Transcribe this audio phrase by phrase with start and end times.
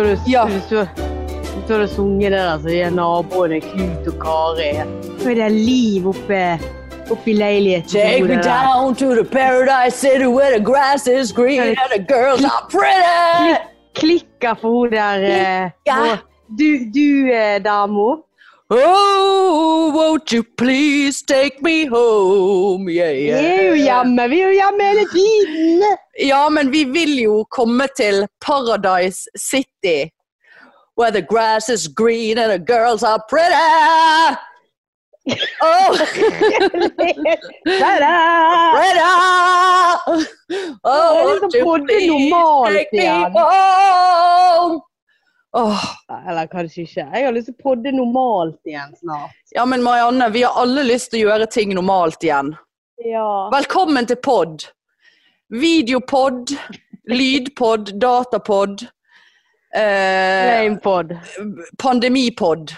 [0.00, 0.46] så du, Ja.
[0.46, 0.76] hvis du,
[1.54, 4.70] hvis du hadde sunget det der, så er naboene Knut og Kari.
[5.18, 6.60] Så er det liv oppe,
[7.10, 7.90] oppe i leiligheten.
[7.90, 12.44] Take me down to the paradise city where the grass is green and the girls
[12.44, 13.60] are pretty.
[13.94, 16.18] Klikker for hun der eh,
[16.58, 18.16] Du, du eh, damo.
[18.72, 22.88] Oh, won't you please take me home?
[22.88, 23.64] Yeah, Vi yeah.
[23.66, 25.96] jo hjemme, vi er jo hjemme hele tiden.
[26.18, 30.10] Ja, men vi vil jo komme til Paradise City.
[30.96, 33.54] Where the grass is green and the girls are pretty.
[35.62, 35.96] Oh.
[40.84, 44.80] Oh, Det er won't liksom you please take me home?
[45.52, 45.84] Åh,
[46.28, 47.06] Eller kanskje ikke.
[47.14, 49.34] Jeg har lyst til å podde normalt igjen snart.
[49.50, 52.52] ja, men Marianne, vi har alle lyst til å gjøre ting normalt igjen.
[53.04, 53.48] Ja.
[53.50, 54.68] Velkommen til pod.
[55.50, 56.52] Videopod,
[57.10, 58.84] lydpod, datapod.
[59.74, 61.16] Eh, Lamepod.
[61.78, 62.72] pandemipod.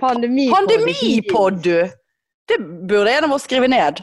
[0.00, 0.56] Pandemipod.
[0.56, 1.90] Pandemipod, du!
[2.48, 4.00] Det burde en av oss skrive ned.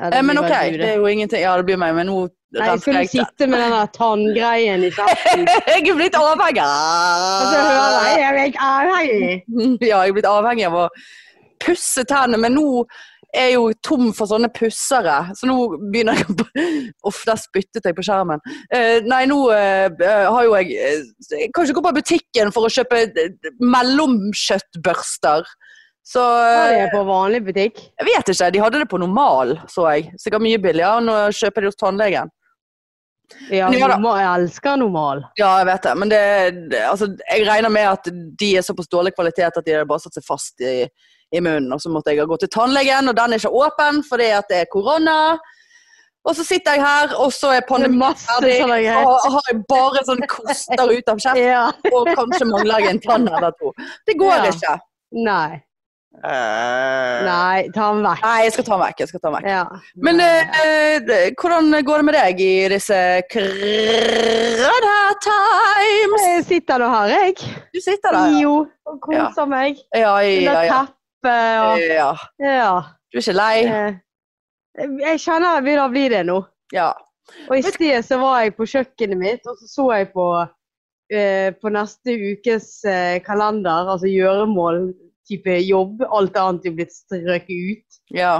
[0.00, 2.20] Eh, men ok, det er jo ingenting Ja, det blir meg, men nå
[2.56, 5.44] Nei, jeg skulle sitte med den der tanngreien i kjeften?
[5.46, 6.64] Jeg er blitt avhengig.
[6.64, 9.36] Og så hører jeg, jeg er ikke avhengig.
[9.90, 10.88] Ja, jeg er blitt avhengig av å
[11.62, 12.66] pusse tennene, men nå
[13.36, 15.20] er jo tom for sånne pussere.
[15.38, 15.56] Så nå
[15.92, 16.48] begynner jeg å
[17.12, 18.42] Uff, der spyttet jeg på skjermen.
[18.74, 22.72] Uh, nei, nå uh, har jo jeg uh, kan ikke gå på butikken for å
[22.72, 23.04] kjøpe
[23.62, 25.46] mellomkjøttbørster.
[26.02, 27.78] Så Var eh, det på vanlig butikk?
[28.00, 28.50] jeg vet ikke.
[28.54, 30.12] De hadde det på normal, så jeg.
[30.18, 32.30] Sikkert mye billigere enn å kjøpe det hos tannlegen.
[33.52, 35.20] Ja, normal, jeg elsker normal.
[35.38, 35.92] Ja, jeg vet det.
[36.00, 36.22] Men det,
[36.72, 40.02] det, altså, jeg regner med at de er såpass dårlig kvalitet at de hadde bare
[40.02, 40.82] satt seg fast i,
[41.36, 41.70] i munnen.
[41.76, 44.64] Og så måtte jeg gått til tannlegen, og den er ikke åpen fordi at det
[44.64, 45.16] er korona.
[46.26, 50.26] Og så sitter jeg her, og så er pandemien ferdig, og har jeg bare sånn
[50.28, 51.62] koster ut av kjeften, Ja.
[51.94, 53.70] og kanskje mangler jeg en tann eller to.
[54.10, 54.50] Det går Ja.
[54.50, 54.74] ikke.
[55.30, 55.62] Nei.
[56.20, 58.22] Nei, ta den vekk.
[58.24, 58.98] Nei, jeg skal ta den vekk.
[59.06, 59.46] Ta den vekk.
[59.48, 59.60] Ja.
[60.04, 60.26] Men Nei.
[60.60, 62.98] eh, hvordan går det med deg i disse
[63.30, 66.26] krødda times?
[66.26, 67.34] Jeg sitter nå her, jeg.
[67.74, 68.40] Du sitter der, ja.
[68.42, 68.54] Jo,
[68.90, 69.80] og koser meg.
[69.96, 70.80] Ja, ja, ja.
[70.84, 72.10] teppet og ja.
[72.42, 72.72] Ja.
[73.10, 73.56] Du er ikke lei?
[73.66, 74.00] Eh,
[75.10, 76.38] Jeg kjenner jeg begynner å bli det nå.
[76.74, 76.92] Ja.
[77.48, 80.26] Og i sted så var jeg på kjøkkenet mitt, og så så jeg på,
[81.14, 84.80] eh, på neste ukes eh, kalender, altså gjøremål,
[85.30, 86.02] type jobb.
[86.10, 88.00] Alt annet er blitt strøket ut.
[88.16, 88.34] ja.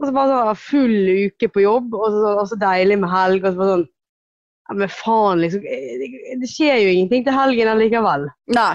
[0.00, 3.42] Og så bare sånn full uke på jobb, og så, og så deilig med helg.
[3.44, 3.88] Og så bare sånn
[4.70, 5.64] Ja, men faen, liksom.
[5.66, 6.08] eh, Det,
[6.40, 8.24] det skjer jo ingenting til helgen allikevel.
[8.56, 8.70] Nei.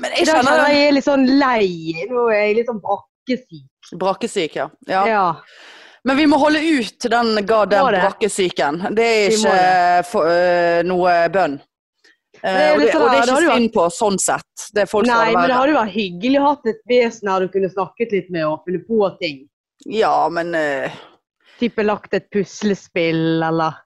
[0.00, 1.68] Men jeg kjenner Da jeg er litt sånn lei.
[2.10, 3.94] Nå er jeg litt sånn brakkesyk.
[4.02, 4.66] Brakkesyk, ja.
[4.90, 5.04] ja.
[5.06, 5.24] Ja.
[6.08, 8.82] Men vi må holde ut til den ga den brakkesyken.
[8.96, 10.06] Det er ikke det.
[10.10, 11.58] for, uh, noe bønn.
[12.42, 14.66] Eh, og, det, og det er ikke synd på sånn sett.
[14.72, 17.70] Det Nei, men det hadde jo vært hyggelig å ha et vesen her du kunne
[17.72, 19.42] snakket litt med og funnet på ting.
[19.88, 20.98] Ja, men øh,
[21.60, 23.76] Type lagt et puslespill, eller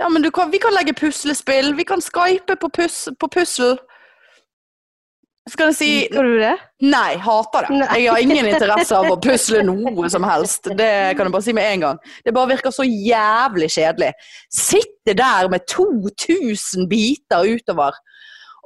[0.00, 1.74] Ja, men du kan, vi kan legge puslespill.
[1.76, 3.76] Vi kan skype på, pus, på pussel.
[5.48, 6.54] Skal jeg si Liker du det?
[6.84, 7.78] Nei, hater det.
[7.80, 7.86] Nei.
[8.02, 10.68] Jeg har ingen interesse av å pusle noe som helst.
[10.78, 12.00] Det kan jeg bare si med en gang.
[12.26, 14.12] Det bare virker så jævlig kjedelig.
[14.52, 17.96] Sitte der med 2000 biter utover.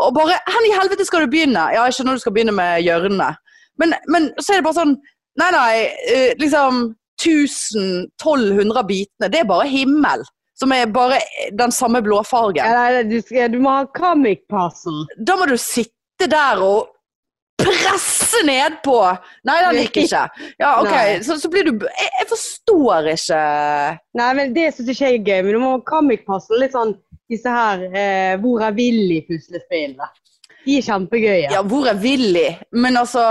[0.03, 1.69] Og bare Hvor i helvete skal du begynne?
[1.75, 3.39] Ja, jeg skjønner du skal begynne med hjørnet.
[3.81, 4.97] Men, men så er det bare sånn
[5.41, 5.77] Nei, nei.
[6.13, 6.83] eh, Liksom
[7.23, 9.29] 1000-1200 bitene.
[9.33, 10.25] Det er bare himmel.
[10.59, 11.19] Som er bare
[11.59, 12.61] den samme blåfargen.
[12.65, 15.07] Eller, du, skal, du må ha comic puzzle.
[15.27, 15.95] Da må du sitte
[16.31, 16.89] der og
[17.63, 18.97] presse nedpå.
[19.47, 20.23] Nei, den gikk ikke.
[20.61, 20.95] Ja, ok,
[21.27, 23.43] så, så blir du jeg, jeg forstår ikke
[24.19, 25.43] Nei, men det syns ikke jeg er gøy.
[25.47, 26.59] Men du må comic puzzle.
[26.63, 26.95] Litt sånn
[27.31, 30.09] disse her eh, Hvor er Willy-puslespillene.
[30.63, 31.51] De er kjempegøye.
[31.51, 32.49] Ja, hvor er Willy?
[32.75, 33.23] Men altså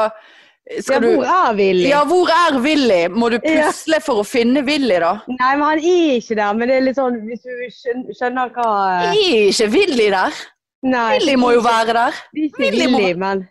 [0.71, 1.87] Ja, hvor er Willy?
[1.89, 3.01] Ja, hvor er Willy?
[3.11, 3.67] Må du Ja.
[3.67, 5.13] pusle for å finne Willy, da?
[5.27, 6.53] Nei, men han er ikke der.
[6.55, 8.67] Men det er litt sånn Hvis du skjønner hva
[9.01, 10.41] eh, Er ikke Willy der?
[10.83, 12.15] Nei, Willy må jo være der.
[12.33, 13.47] Er ikke Willy må- men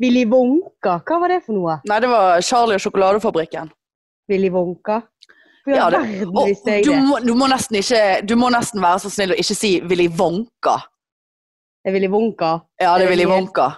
[0.00, 1.80] Willy Wonka, hva var det for noe?
[1.88, 3.70] Nei, det var Charlie og sjokoladefabrikken.
[4.30, 5.02] Willy Wonka?
[5.66, 6.48] Ja, det- Og
[6.84, 10.08] du må, du, må ikke, du må nesten være så snill å ikke si Willy
[10.08, 10.76] Wonka.
[11.84, 12.60] Det er Willy Wonka.
[12.80, 13.70] Ja, det er Willy Wonka.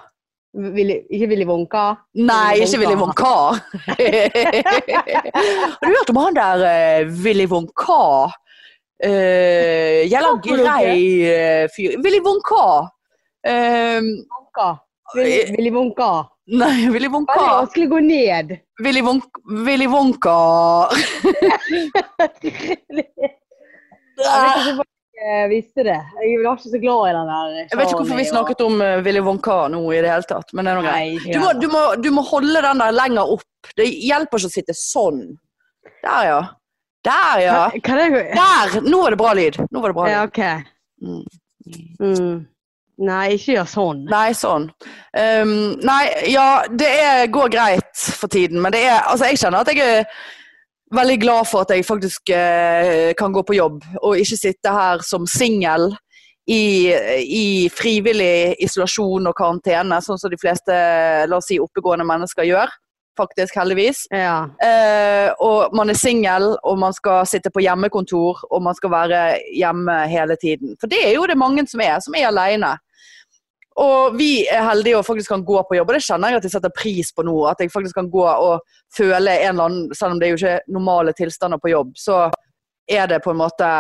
[0.55, 1.97] Willy, ikke Willy Wonka?
[2.15, 3.31] Nei, Willy ikke Willy Wonka.
[5.81, 6.57] Har du hørt om han der
[7.07, 8.31] uh, Willy Wonka?
[9.01, 11.97] Uh, for grei eh, fyr.
[12.05, 12.91] Willy Wonka.
[13.47, 14.69] Eh, Wonka.
[15.15, 16.29] Willy, Eh, Willy Wonka.
[16.47, 17.35] nei, Willy Wonka.
[17.39, 18.61] vanskelig å gå ned.
[18.85, 19.23] Willy, Won
[19.67, 20.37] Willy Wonka.
[21.71, 22.77] Jeg vet ikke
[25.21, 25.99] Jeg visste det.
[26.21, 28.81] Jeg var ikke så glad i den der Jeg vet ikke hvorfor vi snakket om
[28.81, 31.27] uh, Willy Wonka nå i det hele tatt, men det er noe greit.
[31.33, 31.69] Du du,
[32.05, 33.45] du må holde den der lenger opp.
[33.77, 35.21] Det hjelper ikke å sitte sånn.
[36.05, 36.41] Der, ja.
[37.07, 37.59] Der, ja.
[37.71, 38.31] Kan, kan jeg...
[38.37, 38.81] Der!
[38.85, 39.61] Nå var det bra lyd.
[39.71, 40.33] Nå var det bra Ja, lyd.
[40.33, 40.41] OK.
[41.01, 41.23] Mm.
[42.01, 42.35] Mm.
[43.01, 44.03] Nei, ikke gjør sånn.
[44.11, 44.67] Nei, sånn.
[45.17, 49.65] Um, nei, ja, det er, går greit for tiden, men det er Altså, jeg kjenner
[49.65, 50.21] at jeg er
[50.93, 55.01] veldig glad for at jeg faktisk uh, kan gå på jobb, og ikke sitte her
[55.07, 55.89] som singel
[56.51, 56.93] i,
[57.25, 60.77] i frivillig isolasjon og karantene, sånn som de fleste,
[61.31, 62.73] la oss si, oppegående mennesker gjør.
[63.21, 64.07] Faktisk, heldigvis.
[64.11, 64.49] Ja.
[64.65, 69.25] Eh, og man er singel, og man skal sitte på hjemmekontor, og man skal være
[69.53, 70.77] hjemme hele tiden.
[70.81, 72.73] For det er jo det mange som er, som er alene.
[73.81, 76.49] Og vi er heldige og faktisk kan gå på jobb, og det kjenner jeg at
[76.49, 77.37] jeg setter pris på nå.
[77.49, 78.61] At jeg faktisk kan gå og
[78.97, 82.29] føle en eller annen Selv om det er jo ikke normale tilstander på jobb, så
[82.91, 83.71] er det på en måte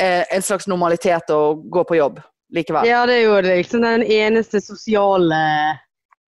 [0.00, 2.20] eh, en slags normalitet å gå på jobb
[2.54, 2.86] likevel.
[2.88, 5.40] ja, det er jo liksom den eneste sosiale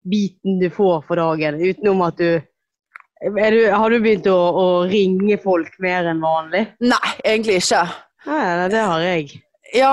[0.09, 2.41] biten du får for dagen, utenom at du
[3.21, 6.63] du, Har du begynt å, å ringe folk mer enn vanlig?
[6.81, 7.83] Nei, egentlig ikke.
[8.25, 9.43] Nei, det har jeg.
[9.77, 9.91] Ja,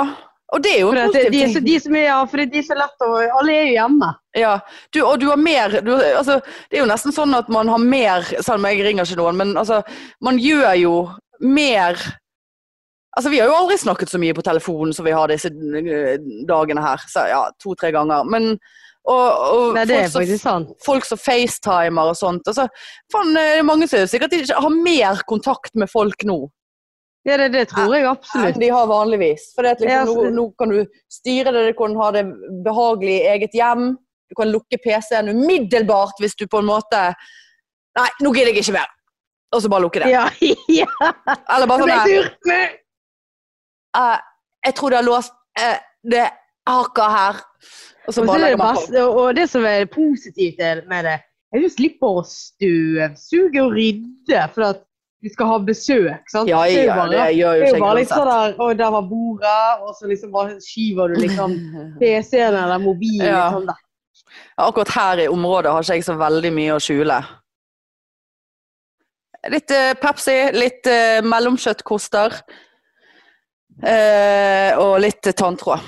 [0.55, 1.23] og det er jo For det,
[1.65, 4.11] de, som er, ja, for de som er lett å Alle er jo hjemme.
[4.37, 4.53] Ja,
[4.95, 6.39] du, og du har mer du, altså,
[6.69, 9.41] Det er jo nesten sånn at man har mer Selv om jeg ringer ikke noen,
[9.41, 9.81] men altså,
[10.23, 10.95] man gjør jo
[11.43, 11.99] mer
[13.17, 16.19] Altså, Vi har jo aldri snakket så mye på telefonen som vi har disse eh,
[16.45, 17.01] dagene her.
[17.09, 18.27] Så, ja, To-tre ganger.
[18.29, 18.59] Men
[19.07, 20.71] og, og Nei, det er faktisk sant.
[20.83, 22.47] folk som facetimer og sånt.
[22.51, 22.65] Altså,
[23.13, 26.41] fan, det er mange som sikkert ikke har mer kontakt med folk nå
[27.27, 28.53] Ja, det, det tror jeg absolutt.
[28.55, 29.49] enn de har vanligvis.
[29.55, 32.25] For Ja, liksom, så- nå, nå kan du styre det, du kan ha det
[32.63, 33.97] behagelig i eget hjem.
[34.29, 37.01] Du kan lukke PC-en umiddelbart hvis du på en måte
[37.97, 38.89] Nei, nå gidder jeg ikke mer.
[39.55, 40.09] Og så bare lukke det.
[40.11, 40.27] Ja,
[40.81, 40.85] ja.
[41.55, 44.17] Eller bare sånn eh,
[44.67, 46.25] Jeg tror det er låst eh, Det
[46.67, 47.39] hakker her.
[48.07, 51.69] Og så bare det beste, og det som er positivt med det, er at du
[51.71, 54.83] slipper å støvsuge og rydde for at
[55.23, 56.27] du skal ha besøk.
[56.31, 56.47] Sant?
[56.49, 58.29] Ja, Det ja, bare- det gjør jo Det ikke bare uansett.
[58.29, 61.55] der, og der var bordet, og så liksom bare skyver du liksom
[61.99, 63.49] PC-en eller mobilen Ja.
[63.49, 63.81] liksom der.
[64.57, 67.17] Akkurat her i området har ikke jeg så veldig mye å skjule.
[69.49, 72.33] Litt uh, Pepsi, litt uh, mellomkjøttkoster.
[73.83, 75.79] uh, og litt tanntråd.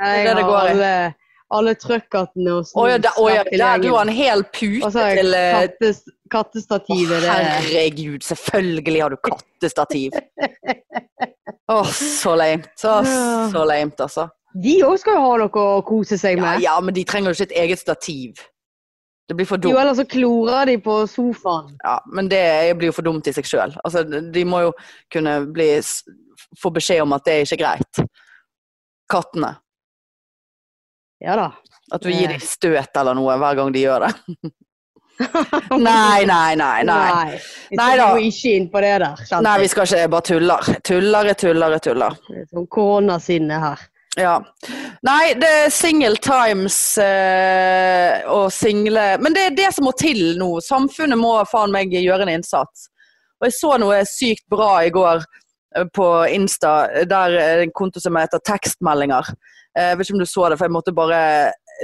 [0.00, 1.14] Jeg har alle,
[1.56, 5.04] alle trøkkertene og Å ja, der, ja, der, du har en hel pute Og så
[5.06, 7.22] har til eh, kattes, kattestativet.
[7.22, 10.12] det er- Herregud, selvfølgelig har du kattestativ.
[11.72, 12.64] Åh, så lame.
[12.78, 13.48] Så, Ja.
[13.52, 14.28] så lame, altså.
[14.62, 16.60] De òg skal jo ha noe å kose seg med.
[16.62, 18.38] ja, men de trenger jo ikke et eget stativ.
[19.28, 19.72] Det blir for dumt.
[19.74, 21.72] Jo, ellers så klorer de på sofaen.
[21.84, 23.74] Ja, men det blir jo for dumt i seg sjøl.
[23.84, 24.72] Altså, de må jo
[25.12, 25.80] kunne bli,
[26.62, 28.06] få beskjed om at det er ikke greit.
[29.10, 29.56] Kattene.
[31.24, 31.50] Ja da.
[31.92, 34.14] At du gir dem støt eller noe hver gang de gjør det.
[35.80, 36.82] Nei, nei, nei.
[36.84, 36.84] nei.
[36.84, 37.36] Nei.
[37.70, 38.08] Vi Nei skal da.
[38.20, 39.22] ikke inn på det der.
[39.46, 40.72] Nei, vi skal ikke jeg bare tuller.
[40.84, 42.18] Tuller er tuller er tuller.
[42.34, 43.86] Er Sånn koronasinne her.
[44.16, 44.34] Ja.
[45.04, 50.38] Nei, det er single times eh, og single Men det er det som må til
[50.40, 50.54] nå.
[50.64, 52.88] Samfunnet må faen meg gjøre en innsats.
[53.40, 55.20] Og jeg så noe sykt bra i går
[55.76, 59.32] eh, på Insta, der er det en konto som heter Tekstmeldinger.
[59.76, 61.20] Eh, Jeg vet ikke om du så det, for jeg måtte bare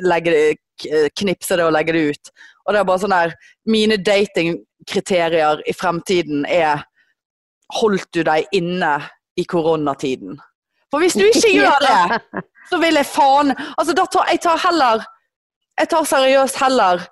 [0.03, 2.31] legge det, knipse det og legge det ut.
[2.67, 3.35] Og det er bare sånn der
[3.69, 6.87] Mine datingkriterier i fremtiden er
[7.73, 8.97] Holdt du deg inne
[9.41, 10.37] i koronatiden?
[10.93, 12.19] For hvis du ikke gjør det,
[12.71, 15.05] så vil jeg faen Altså, da tar jeg tar heller
[15.81, 17.07] Jeg tar seriøst heller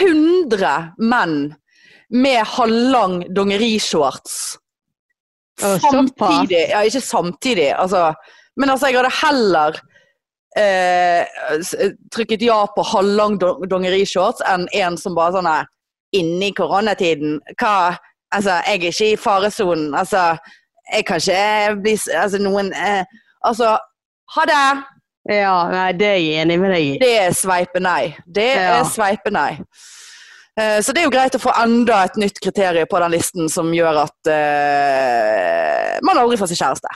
[0.00, 1.34] 100 menn
[2.08, 4.56] med halvlang dongerishorts.
[5.60, 6.62] Samtidig.
[6.70, 8.14] Ja, ikke samtidig, altså.
[8.56, 9.80] Men altså, jeg hadde heller
[10.56, 11.26] eh,
[12.14, 15.50] trykket ja på halvlang do- dongerishorts enn en som bare sånn
[16.16, 17.40] Inni koronatiden?
[17.60, 17.96] Hva
[18.34, 19.92] Altså, jeg er ikke i faresonen.
[19.94, 20.36] Altså,
[20.92, 23.04] jeg kan ikke bli Altså, noen eh,
[23.46, 23.76] Altså,
[24.36, 24.62] ha det!
[25.30, 26.98] Ja, nei, det er jeg enig med deg i.
[27.02, 28.14] Det er sveipe nei.
[28.26, 28.76] Det Ja.
[28.80, 29.56] er sveipe nei.
[30.58, 33.48] Eh, Så det er jo greit å få enda et nytt kriterium på den listen
[33.50, 36.92] som gjør at eh, man aldri får seg kjæreste.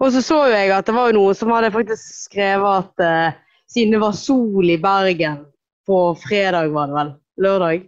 [0.00, 3.96] Og så så jeg at det var noen som hadde faktisk skrevet at eh, siden
[3.96, 5.42] det var sol i Bergen
[5.88, 7.10] på fredag, var det vel?
[7.44, 7.82] Lørdag?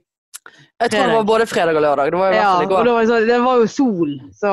[0.83, 2.11] Jeg tror det var både fredag og lørdag.
[2.13, 4.13] Det var i hvert Ja, fall i og det var, så, det var jo sol,
[4.37, 4.53] så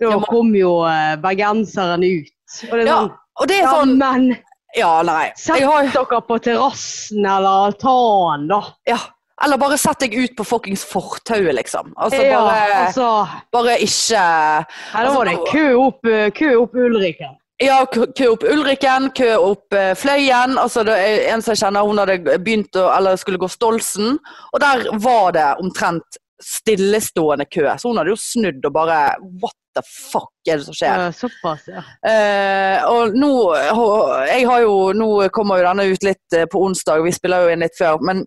[0.00, 2.34] da Ja, kom jo eh, bergenseren ut.
[2.70, 4.28] Og det er Ja, sånn, og det er ja, sånn men
[4.76, 5.24] Ja, nei.
[5.36, 8.60] sett har, dere på terrassen eller altanen, da.
[8.88, 9.00] ja.
[9.44, 11.94] Eller bare sett deg ut på fuckings fortauet, liksom.
[11.96, 13.10] Altså ja, bare, altså
[13.52, 14.24] bare ikke
[14.92, 17.36] Her var det kø opp, eh, kø opp Ulriken.
[17.60, 20.58] Ja, kø kø opp Ulriken, kø opp eh, Fløyen.
[20.60, 24.18] Altså, det er en som jeg kjenner, hun hadde begynt å, eller skulle gå Stolsen,
[24.52, 27.66] og der var det omtrent stillestående kø.
[27.78, 29.00] Så hun hadde jo snudd og bare
[29.42, 31.04] What the fuck er det som skjer?
[31.04, 31.84] Ja, såpass, ja.
[32.10, 33.30] Eh, og nå
[34.26, 37.54] Jeg har jo Nå kommer jo denne ut litt eh, på onsdag, vi spiller jo
[37.54, 38.24] inn litt før, men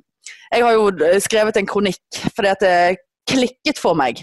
[0.54, 2.76] jeg har jo eh, skrevet en kronikk fordi at det
[3.30, 4.20] klikket for meg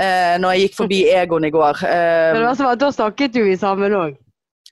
[0.00, 1.82] eh, når jeg gikk forbi Egon i går.
[1.86, 4.16] Eh, Men at da snakket jo vi sammen òg.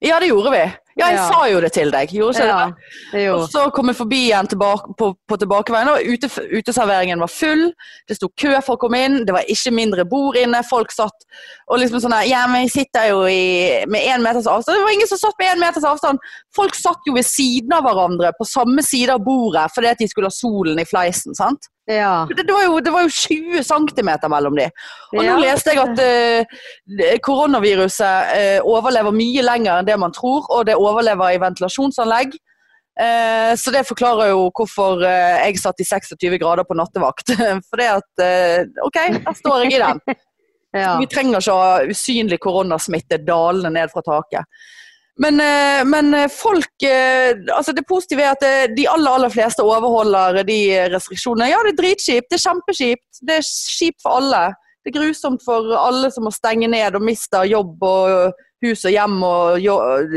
[0.03, 0.65] ja, det gjorde vi.
[0.99, 1.27] Ja, jeg Ja.
[1.31, 2.11] sa jo det til deg.
[2.11, 2.71] Gjorde ikke ja,
[3.13, 3.29] det?
[3.31, 7.73] Og så kom jeg forbi igjen tilbake, på, på tilbakeveien, og ute, uteserveringen var full.
[8.09, 10.63] Det sto kø for å komme inn, det var ikke mindre bord inne.
[10.69, 11.27] Folk satt
[11.71, 14.77] og liksom sånn Ja, men jeg sitter jo i, med én meters avstand.
[14.77, 16.19] Det var ingen som satt med én meters avstand.
[16.57, 20.09] Folk satt jo ved siden av hverandre på samme side av bordet fordi at de
[20.11, 21.35] skulle ha solen i fleisen.
[21.39, 21.71] sant?
[21.91, 22.27] Ja.
[22.29, 24.69] Det, det, var, jo, det var jo 20 cm mellom de.
[25.17, 25.33] Og Ja.
[25.35, 30.67] nå leste jeg at uh, koronaviruset uh, overlever mye lenger enn det man tror, og
[30.69, 32.39] det overlever i ventilasjonsanlegg.
[33.01, 37.33] Eh, så det forklarer jo hvorfor eh, jeg satt i 26 grader på nattevakt.
[37.69, 40.03] For det at eh, OK, der står jeg i den.
[40.83, 40.93] ja.
[41.01, 44.61] Vi trenger ikke å ha usynlig koronasmitte dalende ned fra taket.
[45.21, 45.37] Men,
[45.91, 50.57] men folk altså Det positive er at de aller aller fleste overholder de
[50.89, 51.51] restriksjonene.
[51.51, 53.19] Ja, det er dritkjipt, det er kjempekjipt.
[53.29, 54.41] Det er kjipt for alle.
[54.81, 58.95] Det er grusomt for alle som må stenge ned og mister jobb og hus og
[58.95, 59.67] hjem og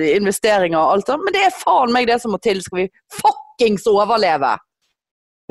[0.04, 1.24] investeringer og alt sånt.
[1.26, 4.56] Men det er faen meg det som må til skal vi fuckings overleve.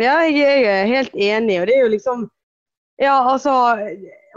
[0.01, 2.23] Ja, jeg, er helt enig, og det er jo liksom
[3.01, 3.53] Ja, altså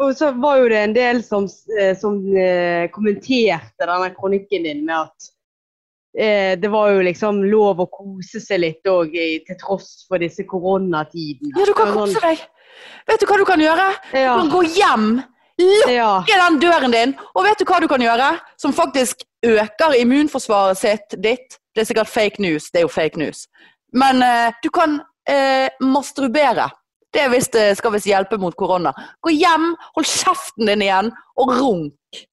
[0.03, 1.47] Og så var jo det en del som,
[1.79, 5.29] eh, som eh, kommenterte denne kronikken din med at
[6.19, 9.15] eh, det var jo liksom lov å kose seg litt òg,
[9.47, 11.55] til tross for disse koronatidene.
[11.55, 12.43] Ja, du kan kose deg.
[13.07, 13.87] Vet du hva du kan gjøre?
[14.11, 15.07] Du kan gå hjem.
[15.61, 16.23] Lukk ja.
[16.27, 17.13] den døren din.
[17.33, 18.33] Og vet du hva du kan gjøre?
[18.59, 21.59] Som faktisk øker immunforsvaret sitt ditt.
[21.75, 22.69] Det er sikkert fake news.
[22.71, 23.45] Det er jo fake news.
[23.95, 26.69] Men eh, du kan eh, masturbere.
[27.15, 28.91] Det hvis det skal visst hjelpe mot korona.
[29.23, 32.25] Gå hjem, hold kjeften din igjen, og runk.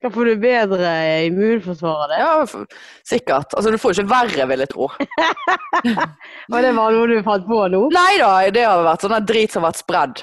[0.00, 0.90] Da får du bedre
[1.26, 2.18] immunforsvar av det.
[2.22, 2.68] Ja,
[3.04, 3.52] sikkert.
[3.52, 4.86] Altså, du får ikke verre, vil jeg tro.
[6.50, 7.82] Og det var noe du fant på nå?
[7.92, 10.22] Nei da, det har vært sånn drit som har vært spredd.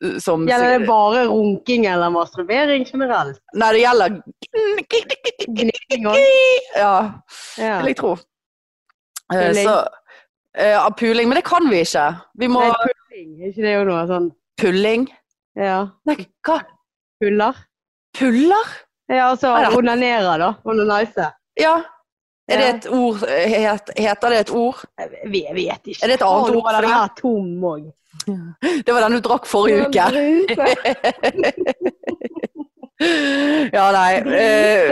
[0.00, 3.36] eh, Som, Gjelder det bare runking eller masturbering generelt?
[3.60, 4.16] Nei, det gjelder
[5.60, 6.18] Gnikking òg?
[6.80, 6.94] Ja.
[7.60, 7.76] Ja.
[7.82, 8.14] vil jeg tro.
[9.30, 9.64] Eh, Puling.
[9.68, 9.76] Så,
[10.64, 12.08] eh, puling, men det kan vi ikke.
[12.40, 15.08] Vi må Nei, pulling, er ikke det jo noe sånn Pulling?
[15.60, 15.82] Ja.
[16.08, 16.62] Nei, hva?
[17.20, 17.60] Puller?
[18.16, 18.72] Puller?
[19.10, 20.52] Ja, altså onanere, da.
[20.64, 21.30] Onanise.
[21.58, 21.80] Ja.
[22.50, 24.78] Er det et ord het, Heter det et ord?
[24.98, 25.10] Jeg
[25.54, 26.02] vet- ikke.
[26.02, 26.88] Er det et annet ord det?
[26.90, 27.88] var tom òg.
[28.86, 30.04] Det var den du drakk forrige uke.
[33.72, 34.20] Ja, nei.
[34.28, 34.90] Eh,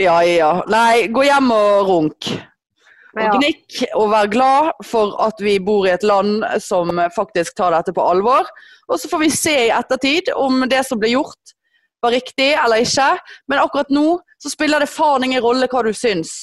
[0.00, 0.50] ja, ja.
[0.72, 2.30] Nei, gå hjem og runk.
[3.14, 7.76] Og gnikk og vær glad for at vi bor i et land som faktisk tar
[7.76, 8.48] dette på alvor.
[8.88, 11.53] Og så får vi se i ettertid om det som ble gjort
[12.04, 13.10] var riktig eller ikke.
[13.50, 16.34] Men akkurat nå så spiller det faen ingen rolle hva du syns.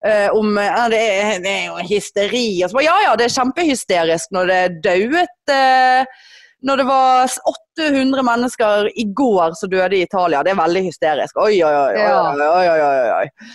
[0.00, 2.46] Uh, om uh, det, er, det er jo hysteri.
[2.64, 6.22] Og så, bare, ja ja, det er kjempehysterisk når det dauet uh,
[6.64, 7.34] Når det var
[7.80, 10.42] 800 mennesker i går som døde i Italia.
[10.44, 11.36] Det er veldig hysterisk.
[11.40, 12.00] Oi, oi, oi.
[12.04, 13.52] oi, oi, oi, oi.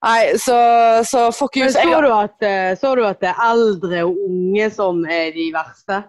[0.00, 0.56] Nei, så,
[1.06, 1.66] så fuck you.
[1.68, 2.48] Men Så du, at,
[2.80, 6.00] så du at det er eldre og unge som er de verste?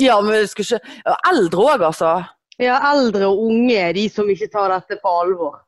[0.00, 2.12] Ja, men jeg skulle ikke Eldre òg, altså.
[2.62, 5.60] Ja, eldre og unge er de som ikke tar dette på alvor.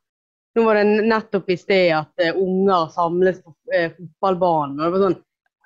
[0.54, 4.78] Nå var det nettopp i sted at eh, unger samles på eh, fotballbanen.
[4.78, 5.22] Og det var sånn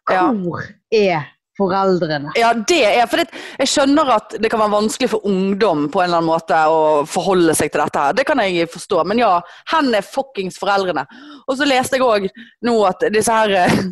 [0.09, 0.23] Ja.
[0.33, 0.63] Hvor
[0.97, 1.27] er
[1.59, 2.31] foreldrene?
[2.39, 3.27] Ja, det er For det,
[3.61, 6.79] jeg skjønner at det kan være vanskelig for ungdom på en eller annen måte å
[7.05, 8.17] forholde seg til dette her.
[8.17, 9.03] Det kan jeg forstå.
[9.11, 9.35] Men ja,
[9.75, 11.05] hen er fuckings foreldrene.
[11.45, 12.31] Og så leste jeg òg
[12.65, 13.83] nå at disse her eh,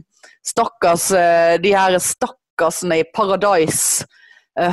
[0.55, 1.11] stakkars
[1.61, 4.07] De her stakkarsene i Paradise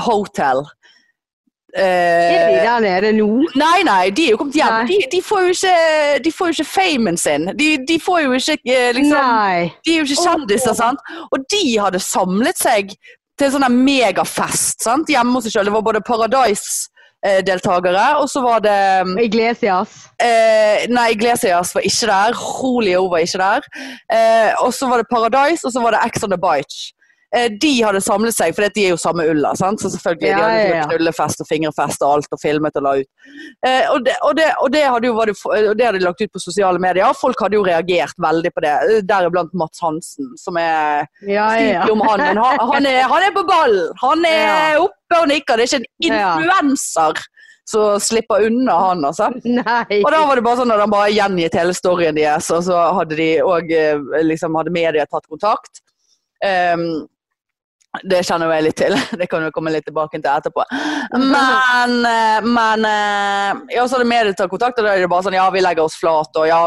[0.06, 0.62] Hotel
[1.76, 3.28] Er de der nede nå?
[3.58, 4.86] Nei, nei, de er jo kommet hjem.
[4.92, 7.48] De, de, får jo ikke, de får jo ikke famen sin.
[7.58, 9.72] De, de får jo ikke eh, liksom Nei.
[9.86, 11.02] De er jo ikke kjendiser, sant?
[11.32, 12.94] Og de hadde samlet seg
[13.40, 15.10] til en sånn megafest sant?
[15.10, 15.72] hjemme hos seg sjøl.
[15.72, 18.78] Det var både Paradise-deltakere, og så var det
[19.24, 19.96] Iglesias.
[20.22, 22.38] eh, Nei, Iglesias var ikke der.
[22.38, 23.66] Julio var ikke der.
[24.14, 26.92] Eh, og så var det Paradise, og så var det Ex on the Beach.
[27.36, 29.82] Eh, De hadde samlet seg, for de er jo samme ulla, sant?
[29.82, 30.30] så selvfølgelig.
[30.30, 30.86] Ja, de hadde ja, ja.
[30.92, 33.10] knullefest og fingerfest og alt, og filmet og la ut.
[33.66, 35.36] Eh, og, det, og, det, og, det hadde jo, det,
[35.72, 37.18] og det hadde de lagt ut på sosiale medier.
[37.18, 41.86] Folk hadde jo reagert veldig på det, eh, deriblant Mats Hansen, som er Ja, ja.
[41.90, 43.94] Om han, men han, han, er, han er på ballen!
[44.04, 45.58] Han er oppe og nikker.
[45.58, 47.24] Det er ikke en influenser
[47.70, 49.30] som slipper unna han, altså.
[49.48, 50.02] Nei.
[50.04, 52.82] Og da var det bare sånn at han bare gjengitt hele storyen deres, og så
[53.00, 53.72] hadde de òg
[54.28, 55.80] liksom hadde media tatt kontakt.
[56.44, 57.08] Ehm,
[58.02, 60.66] det kjenner jo jeg litt til, det kan vi komme litt tilbake til etterpå.
[61.20, 65.28] Men, eh, men eh, ja, så hadde media tatt kontakt, og da er det bare
[65.28, 66.64] sånn ja, vi legger oss flat, og ja,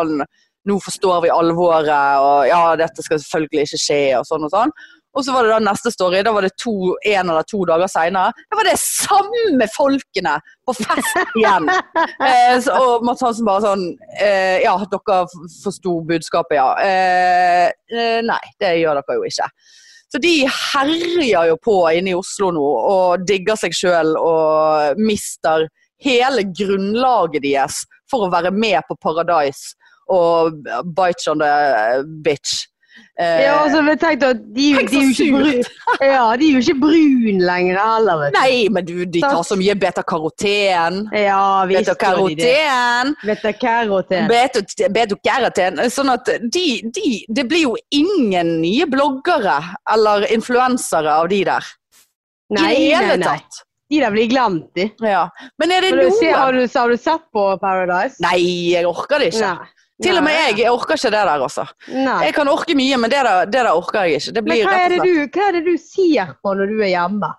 [0.67, 4.77] nå forstår vi alvoret, og ja, dette skal selvfølgelig ikke skje, og sånn og sånn.
[5.17, 7.89] Og så var det da neste story, da var det to, en eller to dager
[7.89, 8.35] seinere.
[8.51, 10.35] Da var det samme folkene
[10.67, 11.71] på fest igjen.
[12.27, 13.83] Eh, så, og Mads Hansen bare sånn
[14.21, 15.17] eh, Ja, dere
[15.63, 16.69] forsto budskapet, ja.
[16.83, 19.49] Eh, eh, nei, det gjør dere jo ikke.
[20.13, 25.67] Så de herjer jo på inne i Oslo nå og digger seg sjøl og mister
[26.03, 29.75] hele grunnlaget deres for å være med på Paradise
[30.13, 30.63] og
[30.95, 32.67] bite on the bitch.
[33.19, 35.63] Eh, Ja, altså, vi tenkte at de, Tenk de, er jo ikke brun,
[36.15, 38.39] ja, de er jo ikke brun lenger heller, vet du.
[38.39, 40.99] Nei, men du, de tar så mye beta-karoten.
[41.17, 41.97] Ja, visst det.
[41.97, 43.17] Beta-karoten.
[43.25, 44.29] Beta-karoten.
[44.99, 45.81] Beta-karoten.
[45.93, 49.59] Sånn at de, de Det blir jo ingen nye bloggere
[49.93, 51.73] eller influensere av de der.
[52.53, 53.63] I Nei, det nei, hele tatt.
[53.91, 54.89] De der blir glemt, de.
[55.07, 55.29] Ja.
[55.63, 56.31] Men er det noe?
[56.35, 58.19] har, du, har du sett på Paradise?
[58.25, 58.41] Nei,
[58.75, 59.53] jeg orker det ikke.
[59.55, 59.73] Nei.
[60.03, 61.63] Til og med jeg, jeg orker ikke det der, altså.
[61.89, 62.17] Nei.
[62.27, 64.35] Jeg kan orke mye, men det der, det der orker jeg ikke.
[64.37, 66.91] Det Men hva er, det du, hva er det du sier på når du er
[66.93, 67.31] hjemme?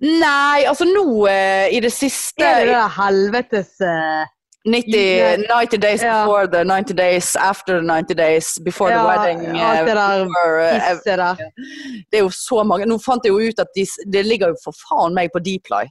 [0.00, 4.28] Nei, altså nå eh, i det siste Er det det helvetes eh,
[4.68, 6.22] 90, 90 days Ja.
[6.24, 9.40] before the 90 days, after the 90 days, before the Ja, wedding.
[9.60, 11.34] alt det eh, der before, uh, der?
[12.12, 12.86] det er jo så mange.
[12.86, 15.86] Nå fant jeg jo ut at de, det ligger jo for faen meg på Dply.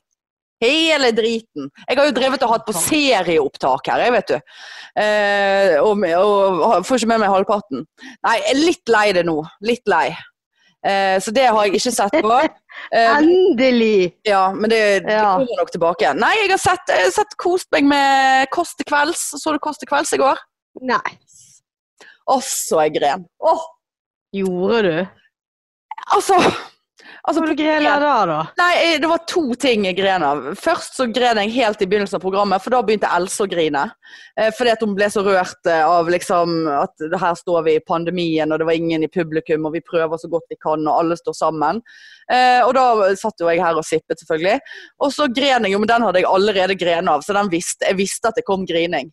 [0.59, 1.69] Hele driten.
[1.87, 4.55] Jeg har jo drevet og hatt på serieopptak her, jeg vet du.
[4.99, 7.85] Eh, og, og får ikke med meg halvparten.
[8.27, 9.37] Nei, jeg er litt lei det nå.
[9.63, 10.09] Litt lei.
[10.85, 12.39] Eh, så det har jeg ikke sett på.
[12.95, 14.13] Eh, Endelig!
[14.23, 16.21] ja, men det, det kommer nok tilbake igjen.
[16.21, 19.23] Nei, jeg har sett, jeg har sett kost meg med Kåss til kvelds.
[19.41, 20.39] Så du Kåss til kvelds i går?
[20.87, 21.17] Nei.
[22.29, 23.25] Å, så jeg gren.
[23.43, 23.65] Åh,
[24.39, 24.95] Gjorde du?
[26.15, 26.37] altså
[27.23, 28.37] Altså, Hva gren grela da, da?
[28.59, 30.41] Nei, eh, det var to ting jeg gren av.
[30.59, 33.85] Først så gren jeg helt i begynnelsen av programmet, for da begynte Else å grine.
[34.39, 37.83] Eh, fordi at hun ble så rørt eh, av liksom at her står vi i
[37.87, 41.03] pandemien, og det var ingen i publikum, og vi prøver så godt vi kan, og
[41.03, 41.83] alle står sammen.
[42.29, 42.83] Og da
[43.17, 44.59] satt jo jeg her og sippet, selvfølgelig.
[45.01, 47.87] Og så gren jeg jo, men den hadde jeg allerede gren av, så den visste,
[47.89, 49.09] jeg visste at det kom grining.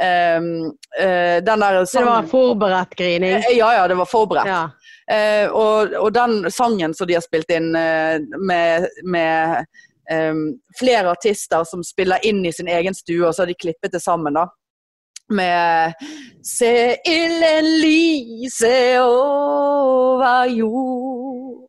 [0.00, 3.42] Um, uh, den der Så det var forberedt grining?
[3.52, 4.48] Ja, ja, det var forberedt.
[4.48, 4.70] Ja.
[5.10, 9.64] Eh, og, og den sangen som de har spilt inn eh, med, med
[10.10, 10.44] em,
[10.78, 14.02] flere artister som spiller inn i sin egen stue, og så har de klippet det
[14.04, 14.46] sammen, da.
[15.30, 15.94] Med
[16.42, 21.68] Se ilden lyse over jord.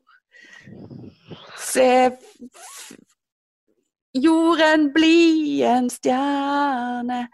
[1.61, 1.89] Se
[4.17, 7.27] jorden bli en stjerne.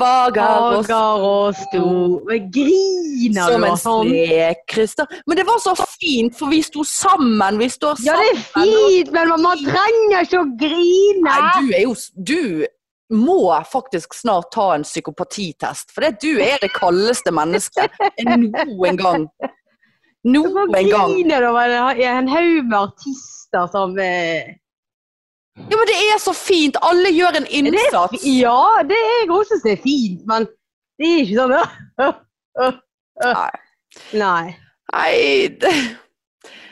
[0.00, 4.10] Fager og og stor Men griner som en sånn?
[4.10, 4.96] snekryss.
[5.28, 7.58] Men det var så fint, for vi sto sammen.
[7.60, 11.24] Vi står Ja, det er fint, men man, trenger ikke å grine!
[11.28, 12.66] Nei, du er jo Du
[13.10, 17.90] må faktisk snart ta en psykopatitest, for det, du er det kaldeste mennesket
[18.22, 19.24] noen gang.
[20.24, 21.10] Noen gang.
[21.16, 24.54] griner du over en- en haug med artister som eh,
[25.70, 26.76] Ja, men det er så fint.
[26.82, 28.14] Alle gjør en det innsats.
[28.22, 30.46] fi- Ja, det er jeg også syns er fint, men
[30.98, 31.54] det er ikke sånn
[33.20, 33.50] Nei.
[34.12, 34.56] Nei.
[34.92, 35.96] Nei det-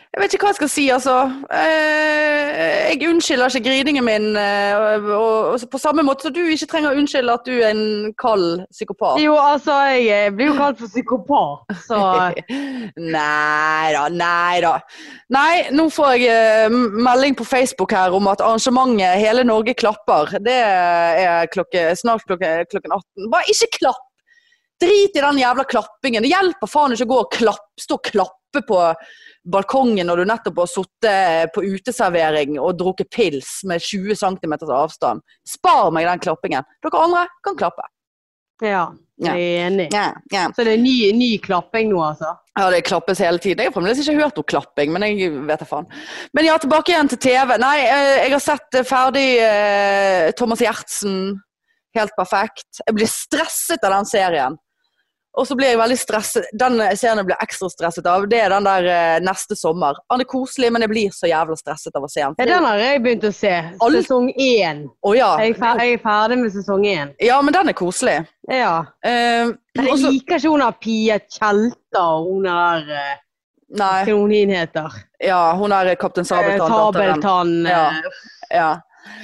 [0.09, 1.15] Jeg vet ikke hva jeg skal si, altså.
[1.53, 6.95] Eh, Jeg unnskylder ikke griningen min, eh, og, på samme måte som du ikke trenger
[6.95, 9.21] å unnskylde at du er en kald psykopat.
[9.23, 12.01] Jo, altså, jeg blir jo kalt for psykopat, så
[13.19, 14.73] Nei da, nei da.
[15.37, 20.39] Nei, nå får jeg eh, melding på Facebook her om at arrangementet Hele Norge klapper.
[20.41, 23.31] Det er klokke, snart klokke, klokken 18.
[23.37, 24.05] Bare ikke klapp!
[24.81, 26.23] Drit i den jævla klappingen.
[26.23, 28.83] Det hjelper faen ikke å gå og klapp, stå og klappe på
[29.51, 35.25] balkongen når du nettopp har sittet på uteservering og drukket pils med 20 cm avstand.
[35.49, 36.67] Spar meg den klappingen.
[36.85, 37.91] Dere andre kan klappe.
[38.65, 38.89] ja.
[39.19, 39.89] Jeg er enig.
[39.91, 40.45] Ja, ja.
[40.55, 42.37] Så det er ny, ny klapping nå, altså?
[42.55, 43.65] Ja, det klappes hele tiden.
[43.65, 45.89] Jeg har fremdeles ikke hørt noe klapping, men jeg vet da faen.
[46.37, 47.57] Men ja, tilbake igjen til TV.
[47.59, 51.19] Nei, eh, jeg har sett eh, ferdig eh, Thomas Giertsen.
[51.99, 52.83] Helt perfekt.
[52.85, 54.59] Jeg blir stresset av den serien.
[55.39, 56.49] Og så blir jeg veldig stresset.
[56.59, 59.95] Den serien jeg blir ekstra stresset av, det er den der eh, neste sommer.
[60.11, 62.35] Han er koselig, men jeg blir så jævla stresset av å se den.
[62.43, 63.53] Ja, den har jeg begynt å se.
[63.87, 64.81] Alle- Sesong én.
[65.07, 65.31] Å ja.
[65.45, 67.15] Jeg, er fer- jeg er ferdig med sesong én.
[67.23, 68.17] ja, men den er koselig.
[68.51, 68.73] Ja.
[69.07, 73.15] Eh, Jeg liker ikke hun der Pia Tjelta og hun der eh,
[73.79, 76.75] nei, Hva hun heter ja, hun er Kaptein Eh, Sabeltann.
[76.75, 77.55] Sabeltann.
[77.69, 77.87] Ja.
[77.91, 78.69] eh, Ja.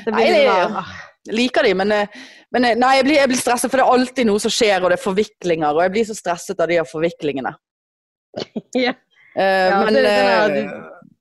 [0.04, 0.94] Det Nei, blir det- sånn der,
[1.32, 2.08] liker de, men, eh,
[2.52, 4.82] men eh, nei, jeg blir, jeg blir stresset, for det er alltid noe som skjer,
[4.82, 7.54] og det er forviklinger, og jeg blir så stresset av de her forviklingene.
[8.74, 8.90] Ja.
[9.38, 10.74] uh, Ja, men så er det sånn eh,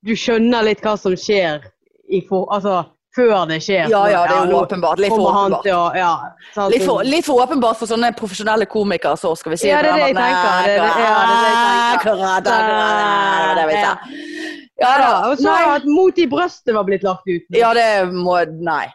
[0.03, 1.63] Du skjønner litt hva som skjer
[2.09, 2.83] i for, altså,
[3.15, 3.87] før det skjer.
[3.91, 4.99] Ja, ja, det er jo åpenbart.
[5.01, 5.63] Litt for åpenbart.
[5.65, 6.13] til ja,
[6.73, 9.93] Litt for, litt for åpenbart for sånne profesjonelle komikere, så skal vi si Ja, det
[9.93, 10.65] er det jeg tenker.
[10.65, 10.79] Det er
[13.57, 14.33] det- jeg tenker.
[14.83, 15.11] Ja da.
[15.29, 17.45] og så at Mot i brøstet var blitt lagt ut.
[17.55, 18.87] Ja, det må Nei.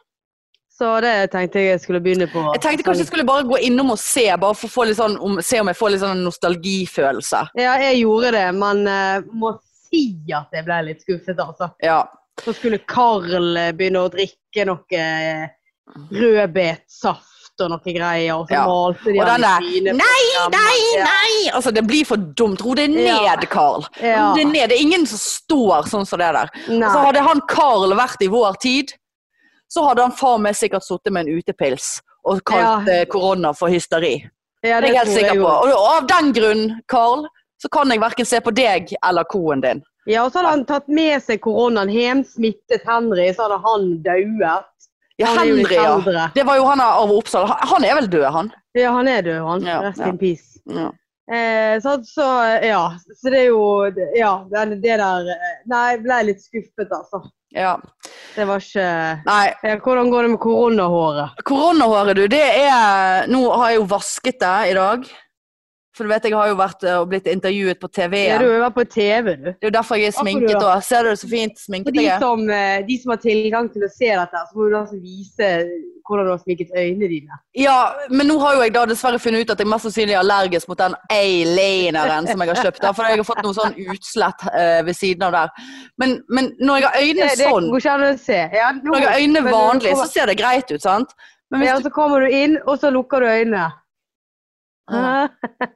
[0.78, 2.44] Så det tenkte jeg jeg skulle begynne på.
[2.54, 4.98] Jeg tenkte kanskje jeg skulle bare gå innom og se, bare for å få litt
[5.00, 7.40] sånn, om, se om jeg får litt sånn nostalgifølelse.
[7.58, 9.56] Ja, jeg gjorde det, men uh, må
[9.88, 10.04] si
[10.36, 11.72] at jeg ble litt skuffet, altså.
[11.82, 12.04] Ja.
[12.44, 15.48] Så skulle Carl eh, begynne å drikke noe eh,
[16.14, 18.64] rødbetsaft og noe greier, og så Ja.
[18.68, 21.50] malte de Og denne, på Nei, nei, nei!
[21.50, 22.62] Altså, det blir for dumt.
[22.62, 23.34] Ro det ned, Ja.
[23.50, 23.84] Carl.
[24.00, 24.32] Ja.
[24.36, 24.70] Det ned.
[24.70, 26.50] Det er ingen som står sånn som det der.
[26.68, 28.92] Og så hadde han Carl vært i vår tid,
[29.68, 33.00] så hadde han faen meg sikkert sittet med en utepils og kalt Ja.
[33.00, 34.16] eh, korona for hysteri.
[34.64, 35.46] Ja, Det er jeg helt sikker jeg på.
[35.46, 37.26] Og av den grunn, Carl,
[37.62, 39.82] så kan jeg verken se på deg eller koen din.
[40.06, 44.02] Ja, og så hadde han tatt med seg koronaen hjem, smittet Henry, så hadde han
[44.02, 44.64] dauet.
[45.18, 46.28] Ja, Henry, ja.
[46.34, 47.46] Det var jo han av Oppsal.
[47.46, 48.52] Han- er vel død, han?
[48.74, 49.62] Ja, han er død, han.
[49.66, 50.06] Ja, Rest ja.
[50.08, 50.60] in peace.
[50.66, 50.90] Ja.
[51.30, 52.26] Eh, så, så,
[52.64, 52.84] ja.
[53.16, 53.84] Så det er jo
[54.16, 57.20] Ja, det, det der eh, Nei, jeg ble litt skuffet, altså.
[57.54, 57.78] Ja.
[58.34, 58.88] Det var ikke
[59.26, 61.40] Nei, Hvordan går det med koronahåret?
[61.48, 65.08] koronahåret, du, det er Nå har jeg jo vasket det i dag.
[65.98, 68.20] For du vet, jeg har jo vært eh, og blitt intervjuet på TV.
[68.28, 69.48] Ja, du har vært på TV, du.
[69.48, 70.84] Det er jo derfor jeg er sminket òg.
[70.86, 72.22] Ser du det så fint sminket jeg er?
[72.22, 75.48] som, eh, de som har tilgang til å se dette, så må du altså vise
[76.08, 77.38] hvordan du har sminket øynene dine.
[77.54, 77.76] Ja,
[78.10, 80.68] men nå har jo jeg da dessverre funnet ut at jeg mest sannsynlig er allergisk
[80.72, 82.80] mot den A-laneren som jeg har kjøpt.
[82.82, 85.72] da, For jeg har fått noe sånn utslett uh, ved siden av der.
[86.00, 87.68] Men, men når jeg har øynene Det, det sånn.
[88.56, 91.12] Ja, nå- når jeg har øynene vanlig, kommer- så ser det greit ut, sant?
[91.50, 93.68] Men ja, og så kommer du inn, og så lukker du øynene.
[94.88, 95.28] Ah.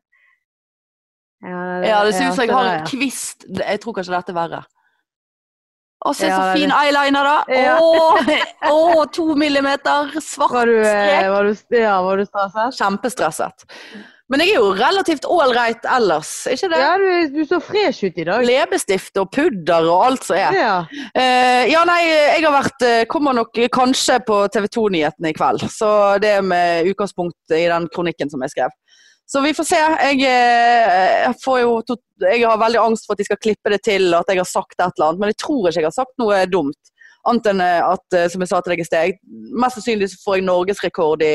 [1.42, 4.30] Ja, det, Ja, det ser ut som jeg har en kvist Jeg tror kanskje dette
[4.30, 4.60] er verre.
[6.02, 7.36] Å, se Ja, så fin eyeliner, da!
[7.54, 7.76] Ja.
[7.78, 8.38] Å,
[8.74, 11.28] å, to millimeter svart Var du, eh, strek.
[11.30, 12.80] var du, ja, var du stresset?
[12.80, 13.68] Kjempestresset.
[14.32, 16.78] Men jeg er jo relativt ålreit ellers, ikke det?
[16.80, 18.46] Ja, du, du så fresh ut i dag.
[18.48, 20.56] Leppestift og pudder og alt som er.
[20.56, 20.76] Ja.
[21.12, 25.66] Uh, ja, nei, jeg har vært eh, Kommer nok kanskje på TV 2-nyhetene i kveld.
[25.74, 25.90] Så
[26.22, 28.72] det er med utgangspunkt i den kronikken som jeg skrev.
[29.32, 29.76] Så vi får se.
[29.80, 30.88] Jeg, eh,
[31.24, 31.70] jeg får jo
[32.20, 34.76] Jeg har veldig angst for at de skal klippe det til at jeg har sagt
[34.76, 36.92] et eller annet, men jeg tror ikke jeg har sagt noe dumt.
[37.26, 39.16] Annet enn eh, at, eh, som jeg sa til deg i sted,
[39.62, 41.32] mest sannsynlig får jeg norgesrekord i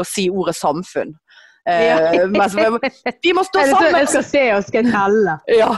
[0.00, 1.12] å si ordet samfunn.
[1.70, 2.40] Eh, vi,
[3.22, 5.36] vi må stå sammen jeg skal se og skal telle.
[5.48, 5.70] ja,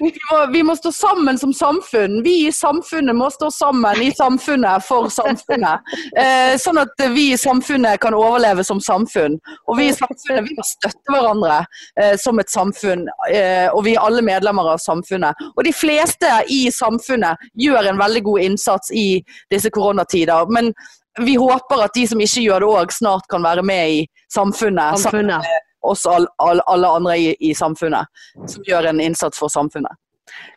[0.00, 2.22] vi må, vi må stå sammen som samfunn.
[2.24, 5.84] Vi i samfunnet må stå sammen i samfunnet for samfunnet.
[6.16, 9.36] Eh, sånn at vi i samfunnet kan overleve som samfunn.
[9.68, 11.60] Og vi i samfunnet vi må støtte hverandre
[12.00, 13.04] eh, som et samfunn.
[13.28, 15.44] Eh, og vi er alle medlemmer av samfunnet.
[15.54, 19.08] Og de fleste i samfunnet gjør en veldig god innsats i
[19.52, 20.48] disse koronatider.
[20.48, 20.72] Men
[21.20, 24.00] vi håper at de som ikke gjør det òg, snart kan være med i
[24.34, 24.98] samfunnet.
[24.98, 25.44] sammen med
[25.84, 28.06] oss all, all, alle andre i, i samfunnet
[28.48, 29.92] som gjør en innsats for samfunnet.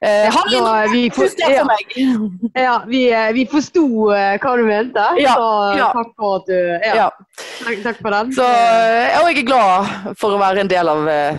[0.02, 1.66] Eh, har Da, vi, for, ja,
[2.64, 3.84] ja, vi, eh, vi forsto
[4.16, 5.90] eh, hva du mente, Ja, så ja.
[5.94, 6.56] takk for at du
[6.96, 7.10] ja,
[7.66, 8.32] takk, takk for den.
[8.34, 11.38] Så, eh, og jeg er glad for å være en del av eh,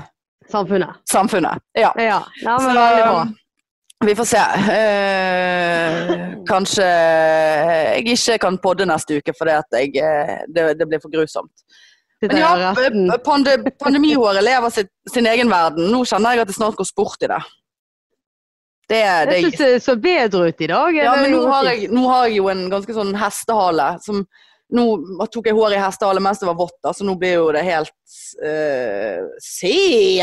[0.53, 1.01] Samfunnet.
[1.11, 1.61] samfunnet.
[1.77, 1.91] Ja.
[1.97, 3.25] Ja, ja men Så, veldig bra.
[4.07, 4.43] Vi får se.
[4.73, 6.11] Eh,
[6.47, 11.53] kanskje jeg ikke kan podde neste uke fordi jeg, eh, det, det blir for grusomt.
[12.23, 12.75] Men ja,
[13.23, 15.91] pande, pandemihåret lever sitt, sin egen verden.
[15.91, 17.41] Nå kjenner jeg at det snart går sport i det.
[18.89, 20.97] Det, det, Jeg syns det så bedre ut i dag.
[20.97, 24.27] Ja, men nå har, jeg, nå har jeg jo en ganske sånn hestehale som
[24.69, 24.85] Nå
[25.33, 27.95] tok jeg hår i hestehale mens det var vått, så nå blir jo det helt
[28.45, 29.71] uh, Se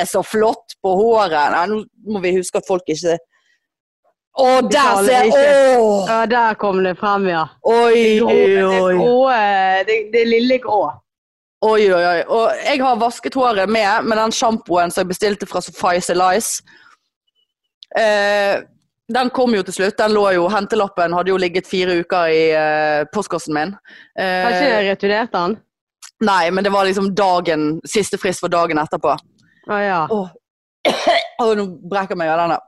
[0.06, 1.50] så flott på håret!
[1.50, 1.80] Nei, nå
[2.14, 3.16] må vi huske at folk ikke
[4.36, 5.80] Å, der ser jeg!
[6.10, 7.46] Ja, der kom det frem, ja.
[7.64, 8.96] Oi, oi, det, oi.
[9.32, 10.82] eh, det, det lille grå.
[11.66, 12.20] Oi, oi, oi.
[12.28, 16.66] Og jeg har vasket håret med, med den sjampoen som jeg bestilte fra Suffice Elice.
[17.96, 18.60] Eh,
[19.16, 19.98] den kom jo til slutt.
[19.98, 23.74] Den lå jo, Hentelappen hadde jo ligget fire uker i eh, postkassen min.
[24.20, 25.62] Eh, ikke jeg returnert den?
[26.24, 29.16] nei, men det var liksom dagen Siste frist var dagen etterpå.
[29.68, 30.04] Å ja.
[30.12, 30.30] Åh,
[31.44, 32.60] Åh, nå brekker jeg meg av denne.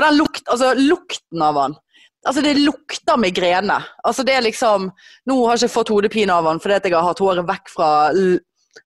[0.00, 1.78] For den lukt, altså, lukten av den
[2.20, 3.78] Altså, det lukter migrene.
[4.04, 4.90] Altså, det er liksom
[5.28, 7.90] Nå har jeg ikke fått hodepine av den fordi jeg har hatt håret vekk fra
[8.12, 8.40] nosen,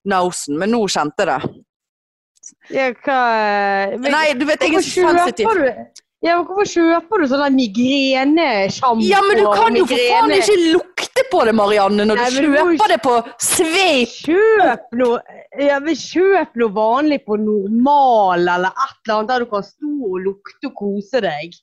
[0.07, 1.49] nausen, men nå kjente jeg det.
[2.77, 3.19] ja hva
[3.97, 5.51] men, Nei, du vet, jeg er så sensitiv.
[6.25, 9.05] Du ja, men Hvorfor kjøper du sånn migrenesjampo?
[9.05, 12.39] Ja, men du kan jo for faen ikke lukte på det, Marianne, når Nei, du
[12.41, 14.15] kjøper du det på Sveip.
[14.25, 15.19] Kjøp noe
[15.61, 19.93] ja, men kjøp noe vanlig på normal eller et eller annet der du kan stå
[20.09, 21.55] og lukte og kose deg.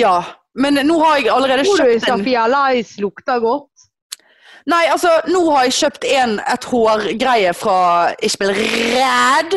[0.00, 0.16] Ja,
[0.58, 3.68] men nå har jeg allerede Tror du kjøpt en Safia Lice lukter godt?
[4.70, 7.78] Nei, altså, nå har jeg kjøpt en, et hårgreie fra
[8.22, 9.56] Ishbel Red.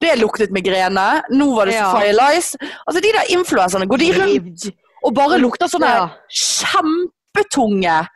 [0.00, 1.22] Det luktet migrene.
[1.32, 1.90] Nå var det Ja.
[1.92, 2.58] Sophia Lice.
[2.86, 4.66] Altså, de der influenserne, går de rundt
[5.04, 6.08] og bare lukter sånne Ja.
[6.28, 8.06] kjempetunge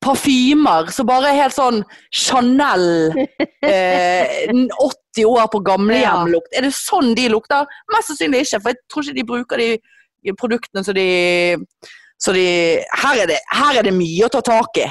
[0.00, 1.80] parfymer som bare er helt sånn
[2.14, 3.10] Chanel
[3.66, 6.52] eh, 80 år på gamlehjem-lukt.
[6.54, 7.66] Er det sånn de lukter?
[7.90, 11.56] Mest sannsynlig ikke, for jeg tror ikke de bruker de produktene så de,
[12.20, 12.46] så de
[13.02, 14.86] her, er det, her er det mye å ta tak i.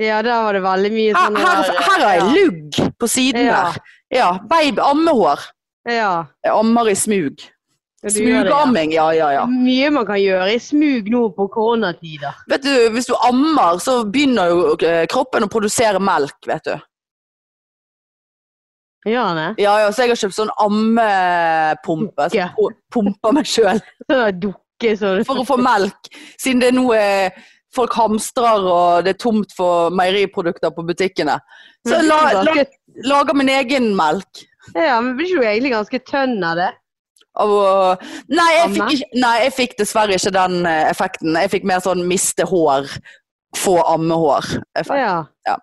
[0.00, 3.62] Ja, der var det veldig mye Her, sånn her, her jeg lugg på siden Ja.
[3.70, 3.80] der.
[4.10, 5.40] Ja, baby, ammehår.
[5.88, 6.26] Ja.
[6.44, 7.40] Jeg ammer i smug.
[8.00, 9.42] Smugamming, ja, ja, ja.
[9.46, 12.38] Mye man kan gjøre i smug nå på koronatider.
[12.48, 16.78] Vet du, Hvis du ammer, så begynner jo eh, kroppen å produsere melk, vet du.
[19.08, 19.62] Gjør han det?
[19.64, 22.26] Ja, ja, så jeg har kjøpt sånn ammepumpe.
[22.32, 23.80] Som pu- pumper meg sjøl
[25.00, 26.08] Sånn for å få melk.
[26.40, 27.34] Siden det nå er
[27.76, 31.36] folk hamstrer og det er tomt for meieriprodukter på butikkene.
[31.86, 32.54] Så la, la,
[33.06, 34.44] lager min egen melk.
[34.74, 36.70] Ja, men blir ikke du egentlig ganske tønn av det?
[37.40, 41.38] Og, nei, jeg fikk nei, jeg fikk dessverre ikke den eh, effekten.
[41.38, 42.90] Jeg fikk mer sånn miste hår,
[43.56, 45.28] få ammehår-effekt.
[45.46, 45.56] Ja.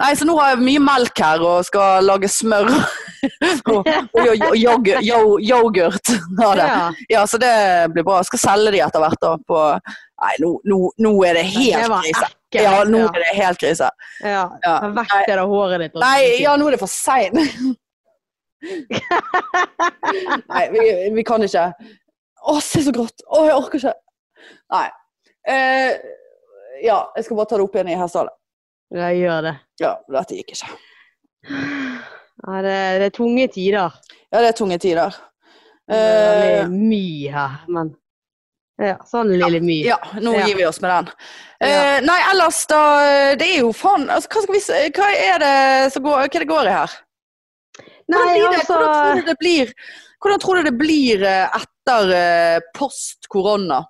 [0.00, 4.30] Nei, så nå har jeg mye melk her og skal lage smør og, og, og,
[4.30, 6.12] og yoghurt, yoghurt.
[6.40, 6.92] Ja.
[7.10, 7.52] Ja, så det
[7.92, 8.20] blir bra.
[8.22, 9.66] Jeg skal selge de etter hvert da på
[10.22, 12.28] Nei, nå, nå, nå er det helt krise.
[12.54, 13.88] Ja, nå er det helt krise.
[14.20, 14.44] Ja.
[14.64, 14.74] Ja.
[14.96, 15.94] Vekk det der håret ditt.
[16.02, 17.36] Nei, ja, nå er det for seint.
[20.52, 20.82] Nei, vi,
[21.16, 21.64] vi kan ikke.
[22.42, 23.22] Å, se så grått.
[23.26, 23.94] Å, jeg orker ikke.
[24.74, 24.86] Nei.
[25.48, 25.90] Eh,
[26.82, 28.34] ja, jeg skal bare ta det opp igjen i hestehale.
[28.92, 29.54] Ja, gjør det.
[29.80, 30.70] Ja, dette gikk ikke.
[31.48, 34.00] Ja, det, det er tunge tider.
[34.32, 35.10] Ja, det er tunge tider.
[35.88, 37.90] Det er Eh, mye her, men
[38.82, 39.78] ja, sånn lille my.
[39.86, 40.46] ja, nå Ja.
[40.46, 41.12] gir vi oss med den.
[41.60, 42.00] Eh, Ja.
[42.00, 42.80] nei, ellers da
[43.38, 44.60] Det er jo faen altså, hva, vi,
[44.96, 46.90] hva er det som går, hva det går i her?
[48.12, 49.72] Hvordan, Nei, blir det, altså hvordan, tror du det blir,
[50.22, 53.84] hvordan tror du det blir eh, etter eh, post korona?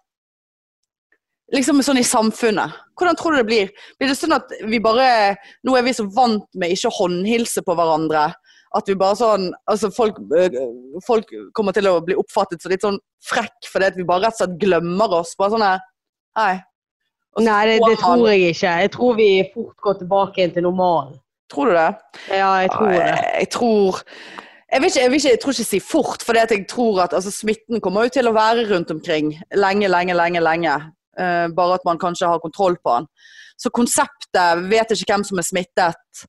[1.52, 2.72] Liksom sånn i samfunnet.
[2.96, 3.72] Hvordan tror du det blir?
[3.98, 7.60] Blir det sånn at vi bare Nå er vi så vant med ikke å håndhilse
[7.66, 8.30] på hverandre.
[8.76, 10.54] At vi bare sånn Altså folk, eh,
[11.06, 14.36] folk kommer til å bli oppfattet som litt sånn frekk fordi at vi bare rett
[14.36, 15.34] og slett glemmer oss.
[15.38, 16.54] Bare sånn Nei.
[17.32, 18.72] Så Nei, det, det tror jeg ikke.
[18.84, 21.18] Jeg tror vi fort går tilbake til normalen.
[21.52, 21.90] Tror du det?
[22.32, 23.02] Ja, jeg tror det.
[23.02, 24.00] Jeg, jeg tror
[24.72, 27.12] jeg, vil ikke, jeg, vil ikke, jeg tror ikke si fort, for jeg tror at
[27.16, 30.40] altså, smitten kommer jo til å være rundt omkring lenge, lenge, lenge.
[30.40, 30.76] lenge.
[31.12, 33.08] Uh, bare at man kanskje har kontroll på den.
[33.60, 36.22] Så konseptet 'vet ikke hvem som er smittet'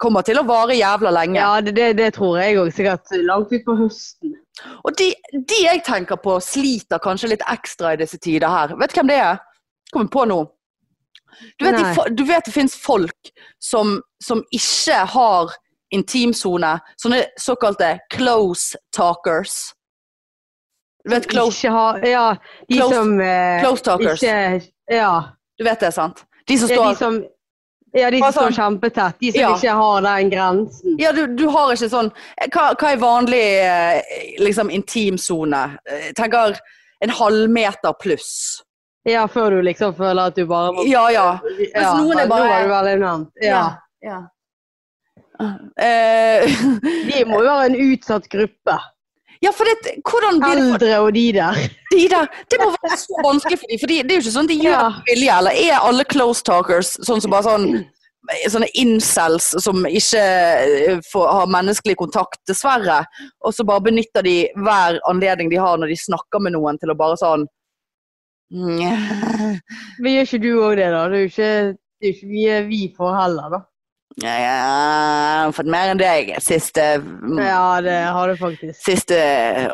[0.00, 1.40] kommer til å vare jævla lenge.
[1.40, 2.70] Ja, det, det, tror jeg òg.
[2.76, 4.34] Sikkert langt utpå høsten.
[4.84, 8.74] Og de, de jeg tenker på sliter kanskje litt ekstra i disse tider her.
[8.80, 9.40] Vet du hvem det er?
[9.94, 10.40] Kommer på nå.
[11.56, 13.30] Du vet, de, du vet det finnes folk
[13.62, 15.54] som, som ikke har
[15.94, 16.74] intimsone.
[17.00, 19.70] Sånne såkalte close talkers.
[21.04, 22.24] Du vet close, Ikke ha Ja,
[22.68, 24.22] de Close- som eh, close talkers.
[24.22, 25.12] ikke Ja.
[25.56, 26.24] Du vet det, sant?
[26.48, 27.16] De som står de som,
[27.92, 29.16] ja, de som står sånn- kjempetett.
[29.20, 29.50] De som Ja.
[29.56, 30.96] ikke har den grensen.
[30.98, 32.10] Ja, du, du har ikke sånn
[32.52, 34.02] Hva, hva er vanlig eh,
[34.38, 35.78] liksom intimsone?
[35.86, 36.58] Eh, Jeg tenker
[37.02, 38.62] en halvmeter pluss.
[39.08, 41.38] Ja, før du liksom føler at du bare må Ja, ja.
[41.74, 43.26] Ja, noen er bare-.
[43.42, 43.76] Ja.
[44.02, 44.20] ja.
[45.80, 46.44] Eh,
[47.08, 48.76] De må jo være en utsatt gruppe.
[49.40, 51.60] Ja, for det, hvordan blir det Eldre og de der.
[51.94, 52.26] de der?
[52.50, 54.74] Det må være så vanskelig for dem, for det er jo ikke sånn de gjør
[54.76, 54.90] Ja.
[55.08, 55.38] vilje.
[55.38, 57.70] Eller er alle close talkers sånn som bare sånn
[58.52, 62.98] Sånne incels som ikke eh, får, har menneskelig kontakt, dessverre.
[63.42, 66.92] Og så bare benytter de hver anledning de har når de snakker med noen, til
[66.92, 67.46] å bare sånn
[68.52, 71.02] Men gjør ikke du òg det, da?
[71.10, 73.60] Det er jo ikke, det er ikke mye vi får heller, da.
[74.18, 76.82] Jeg har fått mer enn deg siste,
[77.38, 78.74] Ja, det har du faktisk.
[78.82, 79.16] siste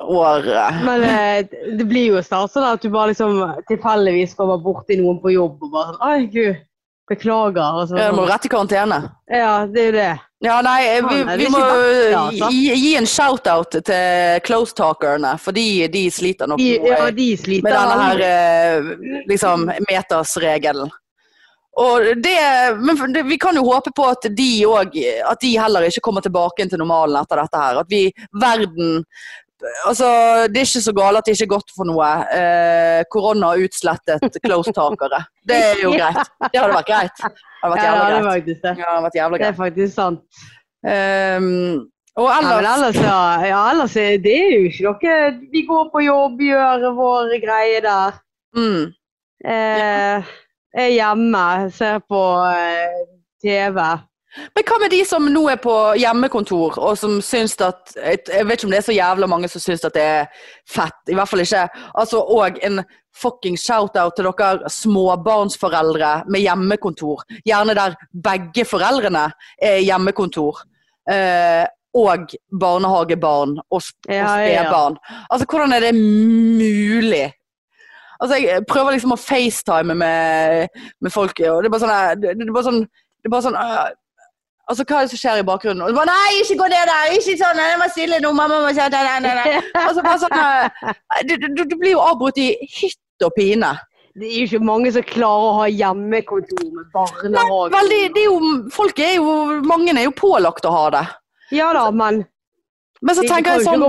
[0.05, 0.83] året.
[0.85, 5.18] Men eh, det blir jo snart sånn at du bare liksom tilfeldigvis kommer borti noen
[5.25, 6.61] på jobb og bare sånn Oi, gud,
[7.11, 7.81] beklager.
[7.81, 9.01] Og så, Ja, du må rett i karantene.
[9.33, 10.12] ja, det er jo det.
[10.44, 12.51] Ja, nei, vi, det er vi må altså.
[12.53, 17.72] gi, gi en shout-out til close-talkerne, for de, de sliter nok ja, de sliter med
[17.72, 20.92] denne her eh, liksom metersregelen.
[21.77, 22.37] Det,
[22.81, 26.25] men det, vi kan jo håpe på at de også, At de heller ikke kommer
[26.25, 27.81] tilbake til normalen etter dette her.
[27.83, 29.03] At vi, verden
[29.87, 30.07] Altså,
[30.53, 32.09] det er ikke så galt at det ikke er godt for noe.
[32.37, 35.23] Eh, korona har utslettet close-takere.
[35.49, 36.29] Det er jo greit.
[36.53, 37.23] Det hadde vært greit.
[37.23, 38.51] Det hadde vært jævla greit.
[38.62, 38.75] det.
[38.77, 40.43] Ja, det vært jævla Det er faktisk sant.
[40.87, 45.49] Um, og Ja, men ellers ellers, ja, ja, ellers er det er jo ikke noe
[45.53, 48.21] Vi går på jobb, gjør våre greier der.
[48.57, 48.85] mm,
[49.45, 50.23] Eh,
[50.77, 52.21] er hjemme, ser på
[52.53, 53.01] eh,
[53.43, 53.81] TV.
[54.53, 58.59] Men hva med de som nå er på hjemmekontor, og som syns at Jeg vet
[58.59, 60.27] ikke om det er så jævla mange som syns at det er
[60.69, 60.99] fett.
[61.09, 61.62] I hvert fall ikke.
[61.97, 62.83] Altså, og en
[63.17, 67.25] fucking shout-out til dere småbarnsforeldre med hjemmekontor.
[67.49, 67.97] Gjerne der
[68.29, 69.31] begge foreldrene
[69.62, 70.61] er hjemmekontor.
[71.09, 71.65] Eh,
[71.97, 72.29] og
[72.61, 74.65] barnehagebarn og, sp- og Ja, ja, ja.
[74.67, 74.99] spedbarn.
[75.31, 77.31] Altså, hvordan er det mulig?
[78.20, 82.35] Altså, jeg prøver liksom å facetime med, med folk, og det er bare sånn det,
[82.38, 83.87] det er bare sånn, det er bare sånn øh,
[84.66, 85.83] Altså, hva er det som skjer i bakgrunnen?
[85.85, 87.11] Og det bare, Nei, ikke gå ned der!
[87.14, 87.61] Ikke sånn!
[87.61, 88.33] det var stille nå!
[88.35, 89.61] Mamma må si nei, nei, nei, nei.
[89.79, 90.33] Altså, bare sånn
[91.29, 93.76] det, det, det blir jo avbrutt i hytt og pine.
[94.16, 97.70] Det er jo ikke mange som klarer å ha hjemmekontor med barnehage.
[97.76, 99.35] vel, det er jo, folk er jo
[99.68, 101.05] Mange er jo pålagt å ha det.
[101.55, 102.24] Ja da, men
[103.04, 103.85] Men så tenker jeg sånn.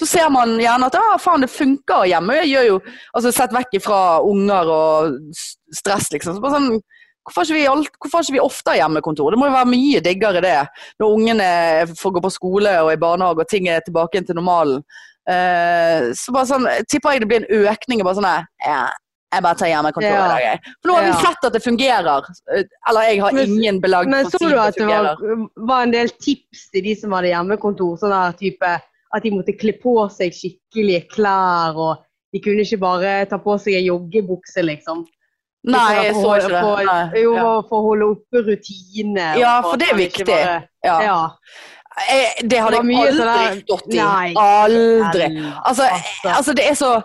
[0.00, 2.38] Så ser man gjerne at ah, faen, det funker hjemme.
[2.42, 2.80] Jeg gjør jo,
[3.12, 5.38] altså Sett vekk ifra unger og
[5.74, 6.38] stress, liksom.
[6.38, 6.80] Så bare sånn,
[7.28, 9.34] hvorfor har ikke ikke vi oftere hjemmekontor?
[9.34, 10.58] Det må jo være mye diggere det.
[11.02, 11.48] Når ungene
[11.98, 14.82] får gå på skole og i barnehage og ting er tilbake til normalen.
[15.22, 18.02] Uh, så bare sånn, tipper jeg det blir en økning.
[18.02, 18.30] Bare sånn
[18.64, 18.82] ja,
[19.32, 20.60] jeg bare tar hjemmekontor i dag.
[20.82, 22.26] For nå har vi sett at det fungerer.
[22.88, 25.48] Eller jeg har Men- ingen belag Men for så å si du at det var,
[25.56, 27.96] var en del tips til de som hadde hjemmekontor?
[27.98, 28.72] Sånn der type
[29.14, 31.98] at de måtte kle på seg skikkelige klær, og
[32.32, 35.04] de kunne ikke bare ta på seg en joggebukse, liksom.
[35.64, 36.86] Nei, jeg så ikke det.
[36.86, 37.20] Nei.
[37.22, 37.60] Jo, Ja.
[37.68, 39.36] for å holde oppe rutinene.
[39.38, 40.26] Ja, for for det er viktig.
[40.26, 41.00] bare- Ja.
[41.02, 41.28] Ja.
[42.08, 43.98] Jeg, det hadde jeg aldri sånn stått i.
[44.34, 45.26] Aldri.
[45.64, 46.28] Altså, Altså.
[46.28, 47.02] altså det er så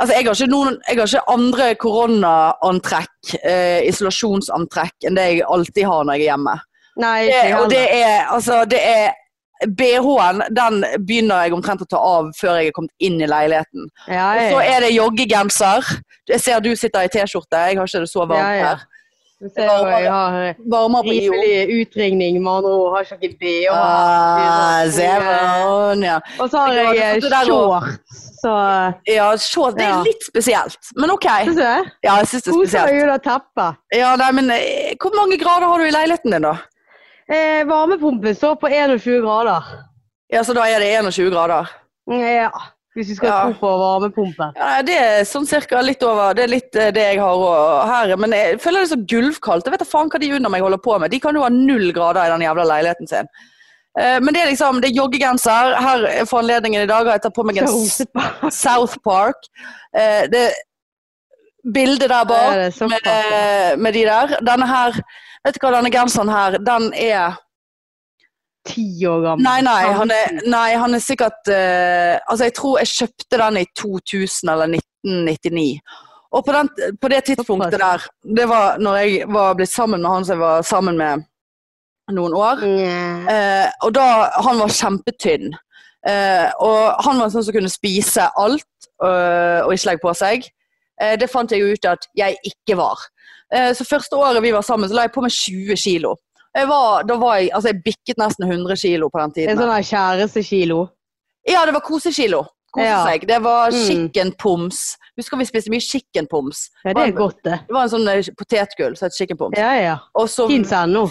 [0.00, 5.42] Altså, jeg har ikke, noen, jeg har ikke andre koronaantrekk, eh, isolasjonsantrekk, enn det jeg
[5.46, 6.54] alltid har når jeg er hjemme.
[7.02, 9.12] Nei, Det, og det er, altså, det er
[9.68, 13.86] BH-en den begynner jeg omtrent å ta av før jeg er kommet inn i leiligheten.
[14.10, 15.92] Ja, Og så er det joggegenser.
[16.28, 18.72] Jeg ser du sitter i T-skjorte, jeg har ikke det så varmt Ja, ja.
[18.72, 18.88] her.
[19.42, 21.32] Du ser jo jeg har Varmere på IO.
[21.32, 22.92] rimelig utringning, med andre ord.
[22.94, 23.72] Har ikke BH.
[23.74, 24.82] Ah.
[26.38, 28.52] Og så har jeg shorts, så
[29.06, 31.26] ja, shorts, det er litt spesielt, men OK.
[31.26, 31.80] Syns du det?
[32.06, 32.90] Ja, jeg syns det er spesielt.
[32.92, 33.80] Koser deg teppet.
[33.98, 36.54] Ja, nei, men eh, Hvor mange grader har du i leiligheten din, da?
[37.26, 39.62] Eh, varmepumpen står på 21 grader.
[40.32, 41.70] Ja, Så da er det 21 grader?
[42.10, 42.50] Ja,
[42.96, 43.38] hvis vi skal Ja.
[43.44, 44.52] tro på varmepumpe?
[44.56, 46.34] Ja, Det er sånn cirka litt over.
[46.34, 48.16] Det er litt eh, det jeg har her.
[48.16, 49.64] Men jeg føler det er så gulvkaldt.
[49.64, 51.10] Jeg vet da faen hva de under meg holder på med.
[51.10, 53.26] De kan jo ha null grader i den jævla leiligheten sin.
[53.98, 55.74] Eh, Men det er liksom, det er joggegenser.
[55.80, 58.06] Her for anledningen i dag har jeg tatt på meg en s-
[58.50, 59.36] South Park.
[59.96, 60.52] Eh, Det
[61.74, 64.36] bildet der bak med, med de der.
[64.42, 64.96] Denne her,
[65.44, 67.36] vet du hva, denne genseren her, den er
[68.68, 69.42] Ti år gammel.
[69.42, 73.58] Nei, nei, han er, nei, han er sikkert uh, Altså, jeg tror jeg kjøpte den
[73.58, 75.66] i 2000 eller 1999.
[76.32, 76.70] Og på, den,
[77.02, 78.06] på det tidspunktet der,
[78.38, 81.26] det var når jeg var blitt sammen med han som jeg var sammen med
[82.14, 82.62] noen år.
[82.64, 83.26] Yeah.
[83.34, 84.06] Eh, og da
[84.46, 85.52] Han var kjempetynn.
[86.08, 90.48] Eh, og han var sånn som kunne spise alt øh, og ikke legge på seg.
[91.02, 93.04] Eh, det fant jeg jo ut at jeg ikke var.
[93.52, 96.16] Eh, så første året vi var sammen, så la jeg på meg 20 kilo.
[96.54, 99.54] Jeg var, da var jeg, altså jeg bikket nesten 100 kilo på den tiden.
[99.54, 100.82] En sånn kjærestekilo.
[101.48, 102.44] Ja, det var kosekilo.
[102.72, 103.04] Kose Ja.
[103.04, 103.26] seg.
[103.28, 103.82] Det var Mm.
[103.86, 104.96] chickenpoms.
[105.18, 106.70] Husker vi spiste mye chickenpoms.
[106.86, 107.58] Ja, det er godt, det.
[107.68, 109.58] Det var en sånn eh, potetgull som het chickenpoms.
[109.58, 109.98] Ja, ja.
[110.16, 111.02] Og så Fins ennå.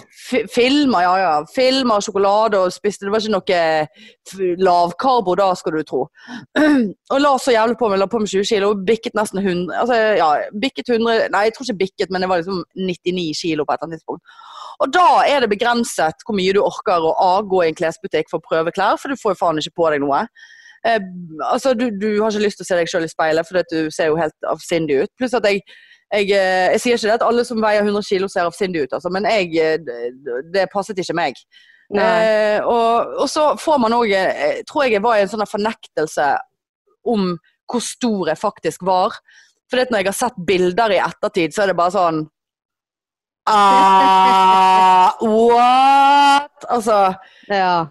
[0.50, 1.46] filmer, ja ja.
[1.54, 3.06] Filmer, sjokolade og spiste.
[3.06, 6.08] Det var ikke noe lavkarbo da, skal du tro.
[7.14, 8.00] og la så jævlig på meg.
[8.02, 8.74] La på meg 20 kilo.
[8.88, 9.70] Bikket nesten 100.
[9.84, 10.32] Altså, ja,
[10.64, 13.78] bikket 100 Nei, jeg tror ikke bikket, men det var liksom 99 kilo på et
[13.82, 14.24] eller annet tidspunkt.
[14.82, 18.41] Og da er det begrenset hvor mye du orker å avgå i en klesbutikk for
[18.41, 20.24] å prøve klær, for du får jo faen ikke på deg noe.
[20.88, 20.99] Eh,
[21.45, 23.93] altså, du, du har ikke lyst til å se deg sjøl i speilet, for du
[23.93, 25.14] ser jo helt avsindig ut.
[25.22, 25.62] Pluss at jeg
[26.12, 28.95] jeg, eh, jeg sier ikke det at alle som veier 100 kilo ser avsindige ut,
[28.97, 31.39] altså, men jeg, eh, det, det passet ikke meg.
[31.91, 34.14] Eh, og, og så får man òg
[34.68, 36.28] tror jeg jeg var i en sånn fornektelse
[37.12, 37.34] om
[37.72, 39.18] hvor stor jeg faktisk var.
[39.72, 42.22] For når jeg har sett bilder i ettertid, så er det bare sånn
[43.50, 46.52] ah, What?!
[46.70, 47.14] Altså
[47.50, 47.88] Ja.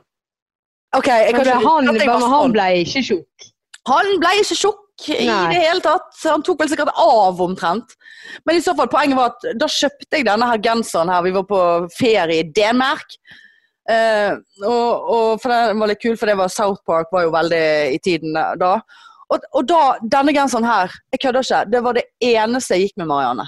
[0.97, 2.55] OK, jeg kan ikke han, jeg var han sånn.
[2.55, 3.51] ble ikke tjukk.
[3.87, 6.09] Han ble ikke tjukk i det hele tatt.
[6.25, 7.95] Han tok vel sikkert av omtrent.
[8.47, 11.23] Men i så fall, poenget var at da kjøpte jeg denne her genseren her.
[11.23, 11.61] Vi var på
[11.95, 13.07] ferie i Danmark.
[13.91, 14.37] Uh,
[14.67, 17.65] og, og for den var litt kul, for det var South Park var jo veldig
[17.95, 18.75] i tiden da.
[19.31, 23.01] Og, og da, denne genseren her, jeg kødder ikke, det var det eneste jeg gikk
[23.01, 23.47] med, Marianne.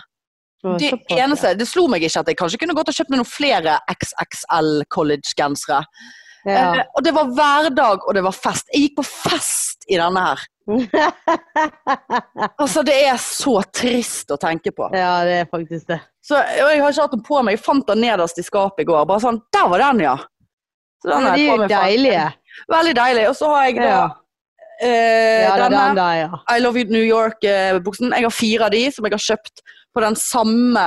[0.63, 3.19] Å, Det eneste, det slo meg ikke at jeg kanskje kunne gått og kjøpt meg
[3.23, 5.81] noen flere XXL college-gensere.
[6.47, 6.55] Ja.
[6.75, 8.67] Eh, og det var hverdag, og det var fest.
[8.75, 10.41] Jeg gikk på fest i denne her.
[12.59, 14.89] Altså, det er så trist å tenke på.
[14.95, 15.99] ja, det er faktisk det.
[16.23, 17.57] Så og Jeg har ikke hatt den på meg.
[17.57, 19.05] Jeg fant den nederst i skapet i går.
[19.11, 20.17] Bare sånn, Der var den, ja!
[21.03, 22.27] Så den de er jo deilige.
[22.71, 23.25] Veldig deilig.
[23.33, 24.03] Og så har jeg da Ja.
[24.81, 26.31] eh, Ja, denne den der, ja.
[26.57, 28.13] I Love You New York-buksen.
[28.15, 29.63] Jeg har fire av de som jeg har kjøpt
[29.95, 30.87] på den samme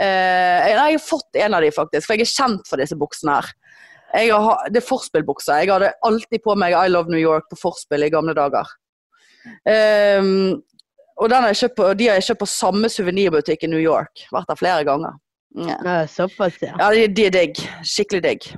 [0.00, 3.38] eh, jeg har fått en av de faktisk, for jeg er kjent for disse buksene
[3.38, 3.50] her.
[4.10, 5.60] Jeg har, det er forspillbukser.
[5.62, 8.66] Jeg hadde alltid på meg I Love New York på forspill i gamle dager.
[9.62, 10.58] Um,
[11.20, 14.24] og har jeg kjøpt de har jeg kjøpt på samme suvenirbutikk i New York.
[14.34, 15.14] Vært der flere ganger.
[15.58, 16.74] Ja, Ja, Såpass, ja.
[16.78, 17.62] ja de, de er digg.
[17.86, 18.50] Skikkelig digg.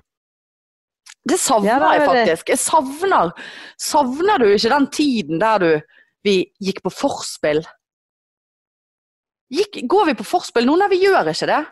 [1.28, 2.48] Det savner Ja, det jeg faktisk.
[2.52, 3.32] Jeg savner
[3.80, 5.70] Savner du ikke den tiden der du
[6.26, 7.62] vi gikk på forspill?
[9.52, 10.76] Gikk, går vi på forspill nå?
[10.80, 11.62] Nei, vi gjør ikke det.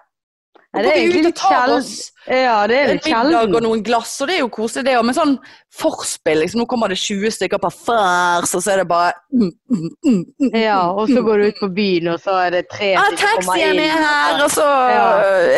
[0.70, 1.88] Nå går det vi ut og tar oss
[2.30, 5.06] Ja, det en middag og noen glass, og det er jo koselig det òg.
[5.08, 5.32] Men sånn
[5.74, 9.48] forspill, liksom, nå kommer det 20 stykker på fars, og så er det bare mm,
[9.72, 12.62] mm, mm, mm, Ja, og så går du ut på byen, og så er det
[12.70, 13.82] tre Ja, som kommer taxien inn.
[13.88, 15.08] er her, og så Ja.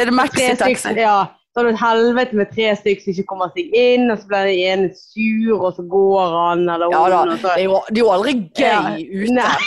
[0.01, 0.97] er det maxitaxi.
[1.03, 1.19] ja.
[1.53, 4.25] Så har du et helvete med tre stykker som ikke kommer seg inn, og så
[4.31, 6.95] blir den ene sur, og så går han eller hun.
[6.97, 9.35] Ja da, det er jo, det er jo aldri gøy Ja, ute.
[9.37, 9.59] Nei,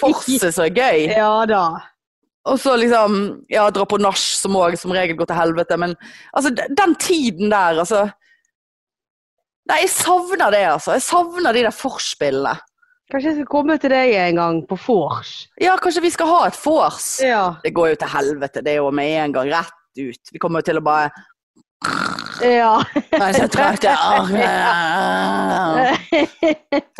[0.00, 1.08] forse så gøy.
[1.10, 1.64] ja da.
[2.44, 3.14] Og så liksom,
[3.48, 5.78] ja, dra på nach, som òg som regel går til helvete.
[5.80, 5.94] Men
[6.36, 8.06] altså, den tiden der, altså
[9.64, 10.92] Nei, jeg savner det, altså.
[10.98, 12.52] Jeg savner de der forspillene.
[13.08, 15.30] Kanskje jeg skal komme til deg en gang på vors.
[15.60, 17.06] Ja, kanskje vi skal ha et vors?
[17.24, 17.54] Ja.
[17.64, 20.32] Det går jo til helvete, det er jo med en gang rett ut.
[20.32, 21.08] Vi kommer jo til å bare
[22.42, 22.82] Ja.
[23.14, 23.84] Jeg er så trøtt.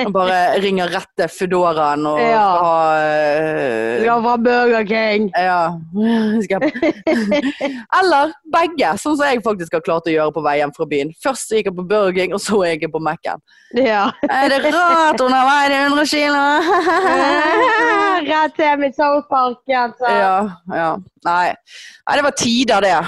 [0.04, 2.44] Og bare ringer rett til Foodoraen og Ja.
[2.60, 5.30] ha eh, Vi fra Burger King.
[5.34, 5.72] Ja.
[7.98, 11.10] Eller begge, sånn som jeg faktisk har klart å gjøre på vei hjem fra byen.
[11.24, 13.40] Først gikk jeg på Burger King, og så gikk jeg på Mac-en.
[13.78, 14.04] Ja.
[14.28, 16.44] Er det rart hun har veid 100 kilo?
[18.30, 20.06] Rett hjem i South Park, Altså.
[20.08, 20.36] ja,
[20.70, 20.90] ja.
[21.26, 21.46] Nei.
[22.06, 22.98] Nei, det var tider, det.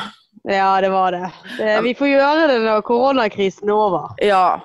[0.49, 1.31] Ja, det var det.
[1.59, 1.81] det.
[1.83, 4.13] Vi får gjøre det når koronakrisen er over.
[4.23, 4.61] Ja.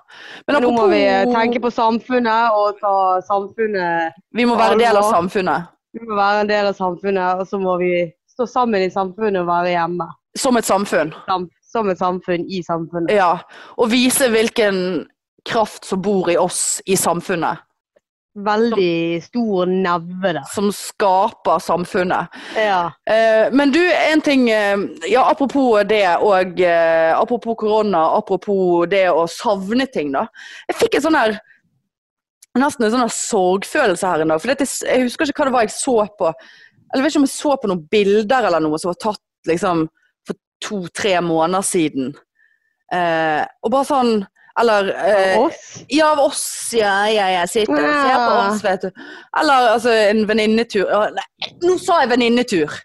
[0.46, 4.84] Men Nå må vi eh, tenke på samfunnet og ta samfunnet Vi må være en
[4.84, 5.72] del av samfunnet.
[5.98, 7.96] Vi må være en del av samfunnet, og så må vi
[8.30, 10.08] stå sammen i samfunnet og være hjemme.
[10.38, 11.16] Som et samfunn.
[11.26, 13.12] Som, som et samfunn i samfunnet.
[13.18, 13.34] Ja.
[13.82, 14.78] Og vise hvilken
[15.50, 17.66] kraft som bor i oss i samfunnet.
[18.32, 20.44] Veldig stor neve der.
[20.54, 22.32] Som skaper samfunnet.
[22.56, 22.94] Ja.
[23.04, 24.78] Eh, men du, en ting eh,
[25.12, 30.30] Ja, apropos det og eh, Apropos korona, apropos det å savne ting, da.
[30.72, 31.36] Jeg fikk en sånn her
[32.60, 34.42] Nesten en sånn her sorgfølelse her en dag.
[34.44, 36.32] For dette, jeg husker ikke hva det var jeg så på.
[36.32, 39.48] Eller jeg vet ikke om jeg så på noen bilder eller noe som var tatt
[39.48, 39.86] liksom
[40.28, 42.12] for to-tre måneder siden.
[42.92, 44.12] Eh, og bare sånn
[44.60, 45.84] Eller eh, Av oss?
[45.90, 46.44] ja, av oss,
[46.76, 46.94] ja.
[47.08, 49.04] ja, jeg sitter og ser på oss, vet du.
[49.40, 50.90] Eller altså en venninnetur.
[51.16, 52.80] Nei, nå sa jeg venninnetur!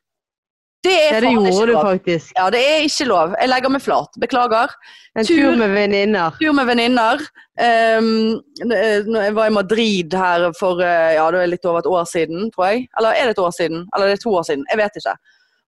[0.87, 1.87] Det er Ja, det faen ikke gjorde du lov.
[1.89, 2.29] faktisk.
[2.37, 3.33] Ja, det er ikke lov.
[3.41, 4.19] Jeg legger meg flat.
[4.23, 4.75] Beklager.
[5.19, 5.35] En Tur.
[5.41, 6.37] tur med venninner.
[6.39, 7.25] Tur med venninner.
[7.59, 8.37] Um,
[8.71, 12.53] jeg var i Madrid her for eh, ja, det er litt over et år siden,
[12.55, 12.85] tror jeg.
[13.01, 13.83] Eller er det et år siden?
[13.97, 14.63] Eller det er to år siden?
[14.71, 15.17] Jeg vet ikke.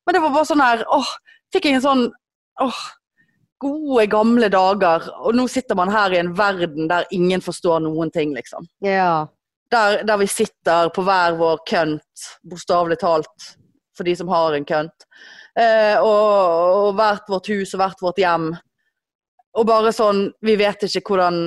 [0.07, 1.11] Men det var bare sånn her åh,
[1.57, 2.05] Fikk jeg en sånn
[2.63, 2.79] åh,
[3.63, 5.09] gode, gamle dager.
[5.23, 8.67] Og nå sitter man her i en verden der ingen forstår noen ting, liksom.
[8.85, 9.27] Ja.
[9.73, 13.51] Der, der vi sitter på hver vår kønt, bokstavelig talt,
[13.97, 15.09] for de som har en kønt.
[15.59, 18.53] Eh, og, og hvert vårt hus og hvert vårt hjem.
[19.59, 21.39] Og bare sånn Vi vet ikke hvordan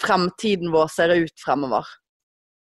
[0.00, 1.86] fremtiden vår ser ut fremover.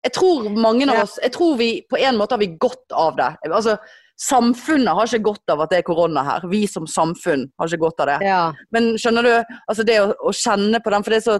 [0.04, 3.14] Jeg tror mange av oss Jeg tror vi på en måte har vi godt av
[3.16, 3.30] det.
[3.48, 3.78] Altså,
[4.20, 6.44] Samfunnet har ikke godt av at det er korona her.
[6.50, 8.18] Vi som samfunn har ikke godt av det.
[8.28, 8.42] ja.
[8.70, 11.38] Men skjønner du, altså det å, å kjenne på den For det er, så,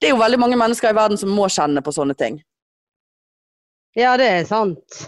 [0.00, 2.38] det er jo veldig mange mennesker i verden som må kjenne på sånne ting.
[3.98, 5.02] Ja, det er sant.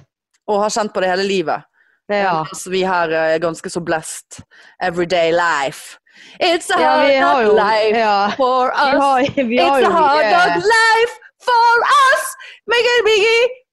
[0.51, 1.65] Og har kjent på det hele livet.
[2.13, 2.43] Ja.
[2.45, 4.43] Mens vi her er ganske så blessed.
[4.83, 5.97] Everyday life.
[6.39, 8.19] It's a hard ja, dog jo life ja.
[8.37, 9.03] for Vi us.
[9.03, 11.15] har, vi har It's a hard dog life
[11.47, 12.35] for us.
[12.67, 13.64] Make it biggie.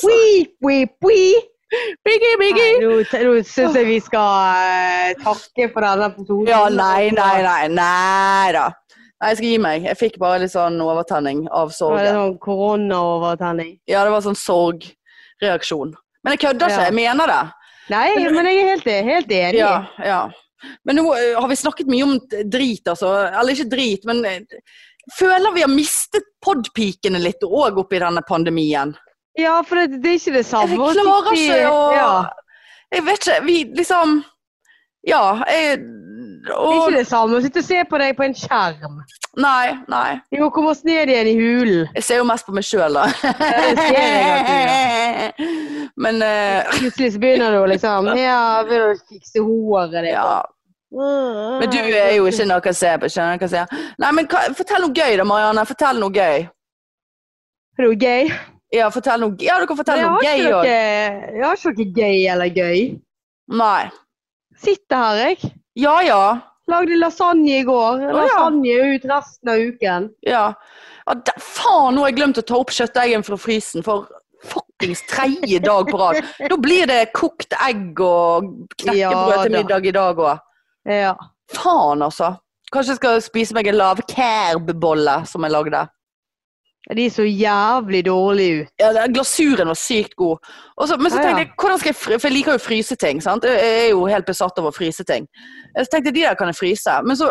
[0.00, 1.22] Pui, pui, pui.
[2.06, 2.78] Biggie, Biggie!
[2.80, 6.48] Nå, nå syns jeg vi skal takke for denne episoden.
[6.48, 7.66] Ja, nei, nei, nei.
[7.74, 8.68] Nei da.
[9.18, 9.84] Nei, jeg skal gi meg.
[9.90, 12.18] Jeg fikk bare litt sånn overtenning av Var det sorgen.
[12.20, 13.74] sånn koronaovertenning?
[13.90, 15.92] Ja, det var sånn sorgreaksjon.
[16.24, 16.88] Men jeg kødder ikke, Ja.
[16.88, 17.40] jeg mener det.
[17.90, 19.58] Nei, men jeg er helt, helt enig.
[19.60, 20.22] Ja, ja.
[20.84, 22.16] Men nå eh, har vi snakket mye om
[22.50, 23.12] drit, altså.
[23.28, 24.40] Eller ikke drit, men eh,
[25.16, 28.90] føler vi har mistet podpikene litt òg oppi denne pandemien.
[29.38, 30.74] Ja, for det, det er ikke det samme.
[30.74, 32.10] Jeg klarer ikke å ja,
[32.94, 34.06] Jeg vet ikke, vi liksom
[35.06, 35.86] Ja, jeg Det
[36.56, 38.96] er ikke det samme å sitte og se på deg på en skjerm.
[39.38, 40.18] Nei, nei.
[40.32, 41.88] Vi må komme oss ned igjen i hulen.
[41.94, 43.04] Jeg ser jo mest på meg sjøl, da.
[46.02, 50.10] Men eh, Plutselig så begynner du liksom Ja, vil du fikse håret ditt?
[50.14, 50.30] ja.
[50.90, 53.88] Men du er jo ikke noe å se på, skjønner du hva jeg sier?
[54.00, 55.64] Nei, men hva, fortell noe gøy da, Marianne.
[55.68, 56.46] Fortell noe gøy.
[57.78, 58.30] Det gøy?
[58.74, 60.64] Ja, fortell noe, ja du kan fortelle noe gøy òg.
[60.64, 62.80] noe- Jeg har ikke noe gøy eller gøy.
[63.48, 63.90] Nei.
[64.58, 65.52] Sitter her, jeg.
[65.78, 66.22] Ja ja.
[66.68, 68.00] Lagde lasagne i går.
[68.02, 68.12] ja.
[68.12, 70.08] Lasagne ut resten av uken.
[70.26, 70.46] Ja.
[71.06, 74.08] ja da, faen, nå har jeg glemt å ta opp kjøttdeigen fra frysen for
[74.44, 76.20] fuckings tredje dag på rad.
[76.50, 78.98] Da blir det kokt egg og knekkebrød
[79.36, 80.38] Ja til middag i dag òg.
[80.88, 81.14] Ja.
[81.52, 82.34] Faen, altså.
[82.72, 85.86] Kanskje jeg skal spise meg en lavkerb-bolle som jeg lagde.
[86.96, 88.68] De så jævlig dårlige ut.
[88.80, 90.38] Ja, Glasuren var sykt god.
[90.80, 92.96] Også, men så tenkte jeg, hvordan skal jeg fry- For jeg liker jo å fryse
[92.96, 93.20] ting.
[93.20, 93.44] sant?
[93.44, 95.26] Jeg er jo helt besatt av å fryse ting.
[95.76, 96.94] Så tenkte jeg, de der kan jeg fryse.
[97.04, 97.28] Men så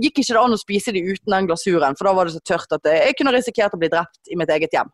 [0.00, 2.40] gikk ikke det an å spise de uten den glasuren, for da var det så
[2.48, 4.88] tørt at jeg kunne risikert å bli drept i mitt eget hjem.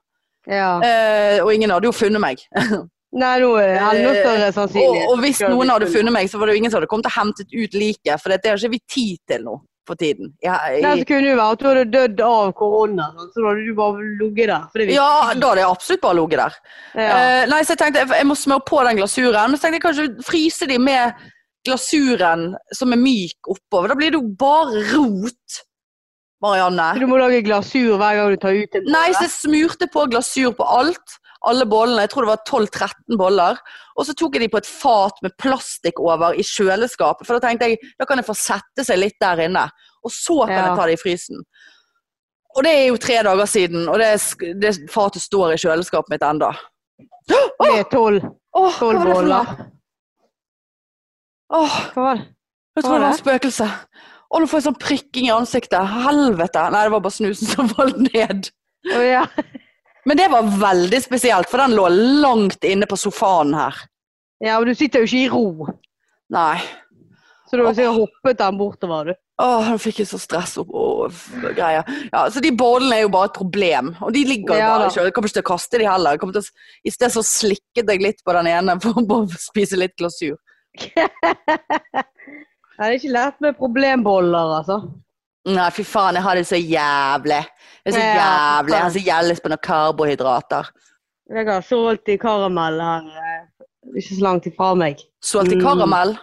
[0.49, 0.81] Ja.
[0.83, 2.43] Eh, og ingen hadde jo funnet meg.
[3.11, 5.09] Nei, nå er enda større og, sannsynlighet.
[5.11, 6.91] og hvis å bli noen hadde funnet meg, så var det jo ingen som hadde
[6.93, 9.57] kommet og hentet ut liket, for det har ikke vi tid til nå
[9.91, 10.31] for tiden.
[10.45, 10.85] Jeg, jeg...
[10.85, 13.65] Nei, så kunne det jo være at du hadde dødd av korona, så da hadde
[13.67, 14.93] du bare ligget der.
[14.95, 16.61] Ja, da hadde jeg absolutt bare ligget der.
[16.95, 17.09] ja.
[17.17, 19.41] Eh, nei, så jeg tenkte jeg, jeg må smøre på den glasuren.
[19.51, 21.27] Men så tenkte jeg kanskje fryse de med
[21.67, 22.47] glasuren
[22.77, 23.91] som er myk oppover.
[23.91, 25.61] Da blir det jo bare rot,
[26.41, 26.93] Marianne.
[26.97, 30.07] Du må lage glasur hver gang du tar ut en Nei, så jeg smurte på
[30.13, 31.20] glasur på alt.
[31.49, 32.03] Alle bollene.
[32.05, 33.61] Jeg tror det var 12-13 boller.
[33.97, 37.25] Og så tok jeg de på et fat med plastikk over i kjøleskapet.
[37.27, 39.67] For da tenkte jeg da kan det få sette seg litt der inne.
[40.05, 40.67] Og så kan Ja.
[40.69, 41.41] jeg ta det i frysen.
[42.57, 44.09] Og det er jo tre dager siden, og det,
[44.61, 46.25] det fatet står i kjøleskapet mitt
[47.93, 48.25] tolv.
[48.53, 49.53] Åh, hva Tolv det for boller.
[51.55, 52.27] Åh, Hva var det?
[52.77, 53.69] jeg tror det var spøkelse.
[54.31, 55.95] Å, nå får jeg sånn prikking i ansiktet.
[56.05, 56.67] Helvete.
[56.71, 58.51] Nei, det var bare snusen som falt ned.
[58.95, 59.25] Oh, ja.
[60.09, 61.89] Men det var veldig spesielt, for den lå
[62.23, 63.75] langt inne på sofaen her.
[64.41, 65.67] ja, men du sitter jo ikke i ro.
[66.33, 66.61] Nei.
[67.51, 69.19] Så du har sikkert hoppet den bortover, du.
[69.41, 71.15] Åh, nå fikk jeg så stress og, og
[71.57, 71.87] greier.
[72.13, 73.95] Ja, så de bollene er jo bare et problem.
[74.05, 75.07] Og de ligger Ja bare ikke.
[75.09, 76.21] Jeg kommer ikke til å kaste de heller.
[76.21, 76.43] Å,
[76.85, 80.37] I sted så slikket jeg litt på den ene for å spise litt glasur.
[82.81, 84.79] Nei, det er ikke lett med problemboller, altså.
[85.49, 87.41] Nei, fy faen, jeg har det så jævlig.
[87.85, 88.75] Det er så jævlig.
[88.75, 90.69] Jeg har så jævlig lyst på noen karbohydrater.
[91.31, 93.67] Jeg har salty karamell her, eh,
[93.97, 94.99] ikke så langt ifra meg.
[95.25, 96.17] Solgt i karamell.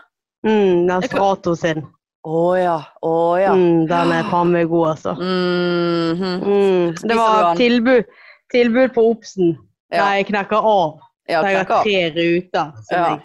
[0.45, 1.87] Mm, den Jeg kan- Strato sin.
[2.27, 2.77] Å ja.
[3.03, 3.53] Å ja.
[3.55, 5.13] Mm, den er faen meg god, altså.
[5.15, 6.41] Mhm.
[6.43, 8.03] Mm, Spiser det var tilbud,
[8.51, 9.57] tilbud på Obsen.
[9.91, 10.09] Ja.
[10.13, 10.99] Jeg knekker av.
[11.29, 12.73] Ja, jeg har tre ruter.
[12.91, 13.19] Ja.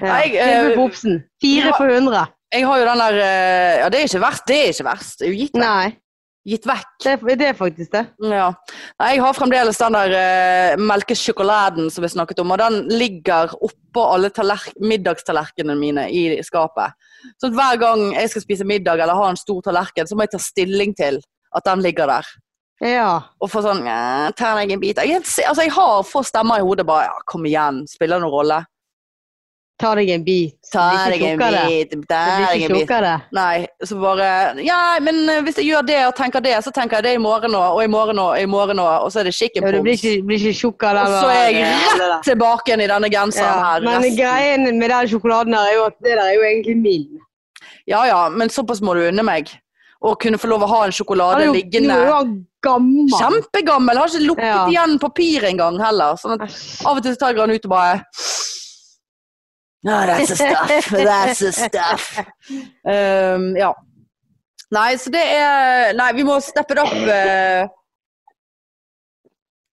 [0.00, 1.22] jeg- jeg, tilbud eh, på Obsen.
[1.42, 2.26] Fire for hundre.
[2.52, 4.46] Jeg har jo den der eh, Ja, det er ikke verst.
[4.48, 5.18] Det er ikke verst.
[5.20, 5.62] Det er jo gitt, vekk.
[5.62, 5.92] Nei,
[6.52, 6.90] gitt vekk.
[7.04, 8.02] det, er- det er faktisk det.
[8.28, 8.48] Ja.
[9.00, 13.54] Nei, jeg har fremdeles den der uh, melkesjokoladen som vi snakket om, og den ligger
[13.56, 14.30] oppå alle
[14.82, 16.92] middagstallerkenene mine i skapet.
[17.40, 20.34] Så hver gang jeg skal spise middag eller ha en stor tallerken, så må jeg
[20.34, 21.20] ta stilling til
[21.56, 22.26] at den ligger der.
[22.82, 23.10] Ja.
[23.38, 24.98] Og få sånn eh, Ta deg en bit.
[24.98, 28.34] Jeg, altså, jeg har få stemmer i hodet bare ja, Kom igjen, spiller det noen
[28.34, 28.56] rolle?
[29.82, 30.54] Ta deg en bit.
[30.70, 31.90] Ta deg en bit.
[31.90, 33.14] Det blir ikke tjukkere.
[33.34, 34.28] Nei, så bare
[34.62, 37.22] Ja, men eh, hvis jeg gjør det og tenker det, så tenker jeg det i
[37.22, 39.66] morgen òg, og i morgen òg, og i morgen òg, og så er det chicken
[39.66, 41.02] Ja, du blir ikke, blir ikke tjukkere.
[41.02, 41.66] Og så er jeg
[41.98, 43.72] rett tilbake i denne genseren ja.
[43.72, 43.88] her.
[43.88, 47.20] Men greien med den sjokoladen her er jo at det der er jo egentlig min.
[47.90, 49.50] Ja ja, men såpass må du unne meg.
[50.02, 51.94] Å kunne få lov å ha en sjokolade jo, liggende.
[51.94, 52.22] Du er jo
[52.62, 53.10] gammel.
[53.18, 53.98] Kjempegammel.
[53.98, 54.64] Har ikke lukket Ja.
[54.70, 56.18] igjen papir engang heller.
[56.18, 56.42] Sånn at
[56.86, 58.00] av og til tar jeg den ut og bare
[59.84, 60.90] No, that's the stuff.
[60.90, 62.18] That's the stuff.
[62.86, 63.72] Um, ja.
[64.72, 66.94] Nei, så det er Nei, vi må steppe det opp.
[66.94, 67.66] eh.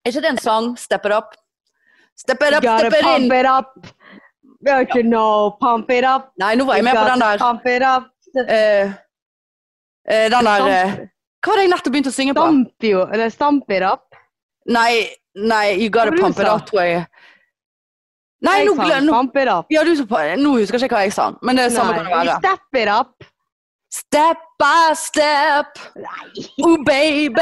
[0.05, 0.71] Er ikke det en sang?
[0.81, 1.35] Step it up?
[2.17, 3.05] Step it up, step it in.
[3.05, 3.87] pump it up.
[4.65, 6.33] Don't you know, pump it up.
[6.41, 7.37] Nei, nå var jeg med på den der.
[7.39, 8.09] Pump it up.
[8.35, 8.91] Uh,
[10.09, 10.97] uh, den der uh,
[11.39, 12.43] Hva var det jeg nettopp begynte å synge på?
[12.49, 14.17] Stamp jo, eller stamp it up.
[14.69, 15.07] Nei,
[15.39, 17.05] nei, you gotta pump it up, tror jeg.
[18.41, 19.03] Nei, Jeg nå, sa jeg!
[19.03, 19.65] nå, pump it up.
[19.71, 19.89] ja, du,
[20.43, 22.37] nå husker jeg ikke hva jeg sa, men det er samme kan det være.
[22.39, 23.25] step it up.
[23.91, 26.45] Step by step, Nei.
[26.63, 27.41] oh baby,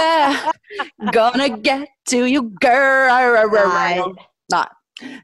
[1.12, 3.12] gonna get to you girl.
[4.50, 4.64] Nei.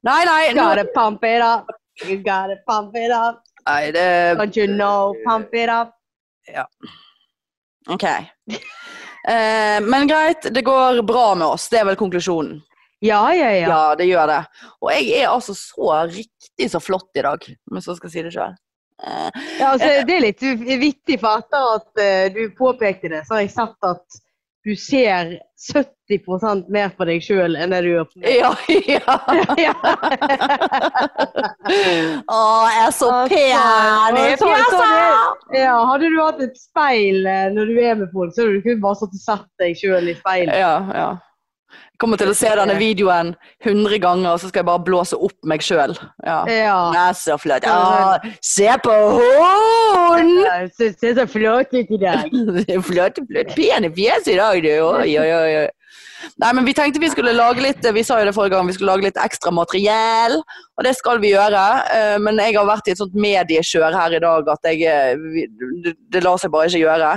[0.04, 1.72] Nei, nei, You nå, gotta pump it up.
[2.06, 3.42] You gotta pump it up.
[3.66, 5.16] nei det, Don't you know?
[5.26, 5.96] Pump it up.
[6.54, 6.66] Ja.
[7.90, 8.04] ok.
[8.04, 12.60] Eh, men greit, det går bra med oss, det er vel konklusjonen.
[13.04, 13.68] Ja, ja, ja.
[13.68, 14.42] Ja, det gjør det.
[14.80, 18.24] Og jeg er altså så riktig så flott i dag, om jeg så skal si
[18.24, 18.54] det sjøl.
[19.04, 20.44] Ja, altså, det er litt
[20.80, 24.22] vittig, for etter at eh, du påpekte det, så har jeg sett at
[24.64, 25.34] du ser
[25.74, 28.38] 70% mer på deg sjøl enn det du gjør på meg.
[28.38, 28.52] Ja,
[28.96, 29.18] ja.
[29.60, 29.74] Ja.
[32.32, 32.40] Å,
[32.72, 35.44] jeg er så pen i fjeset!
[35.60, 38.66] Ja, hadde du hatt et speil eh, når du er med folk, så hadde du
[38.70, 40.56] kun bare stått og sett deg sjøl i speilet.
[40.64, 41.12] Ja, ja.
[41.94, 43.30] Jeg kommer til å se denne videoen
[43.64, 45.94] 100 ganger, og så skal jeg bare blåse opp meg sjøl.
[46.26, 46.40] Ja.
[46.50, 46.80] Ja.
[47.10, 47.64] Er så flott.
[47.70, 50.34] Å, se på hun!
[50.44, 52.34] Ja, ser så flott ut i dag.
[52.90, 54.74] Flott, flott, pen i fjeset i dag, du.
[54.90, 55.70] Oi, oi, oi.
[56.40, 58.74] Nei, men vi tenkte vi skulle lage litt Vi sa jo det forrige gang, vi
[58.78, 60.38] skulle lage litt ekstra materiell.
[60.80, 61.64] Og det skal vi gjøre.
[61.94, 65.28] eh, Men jeg har vært i et sånt mediekjør her i dag at jeg eh,
[65.84, 67.12] Det, det lar seg bare ikke gjøre.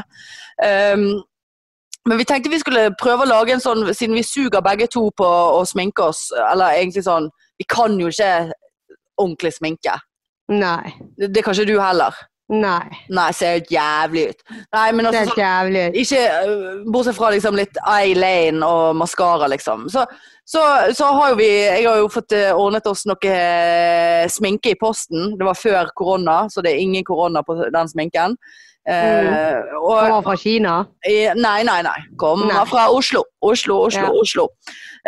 [2.06, 5.08] Men vi tenkte vi skulle prøve å lage en sånn, siden vi suger begge to
[5.18, 8.52] på å sminke oss, eller egentlig sånn Vi kan jo ikke
[9.16, 9.94] ordentlig sminke.
[10.52, 10.92] Nei.
[11.16, 12.18] Det, det kan ikke du heller.
[12.52, 12.84] Nei.
[13.10, 14.42] Nei, ser jo jævlig ut.
[14.76, 15.96] Nei, men altså sånn, jævlig ut.
[16.02, 19.88] ikke øh, Bortsett fra liksom litt eyelane og maskara, liksom.
[19.90, 20.04] Så,
[20.46, 20.62] så,
[20.94, 24.78] så har jo vi Jeg har jo fått eh, ordnet oss noe eh, sminke i
[24.78, 25.34] posten.
[25.40, 28.38] Det var før korona, så det er ingen korona på den sminken.
[28.86, 30.74] Eh, og, Kommer fra Kina.
[31.02, 31.96] Eh, Nei, nei, nei.
[32.16, 32.64] Kommer Nei.
[32.70, 33.24] fra Oslo.
[33.42, 34.12] Oslo, Oslo, Ja.
[34.14, 34.48] Oslo.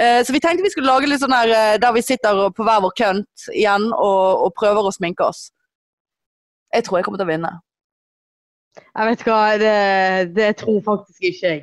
[0.01, 2.83] Eh, så vi tenkte vi skulle lage litt sånn her der vi sitter på hver
[2.83, 5.49] vår kønt igjen og, og prøver å sminke oss.
[6.75, 7.53] Jeg tror jeg kommer til å vinne.
[8.79, 9.77] Jeg vet hva, det,
[10.37, 11.63] det tror faktisk ikke jeg.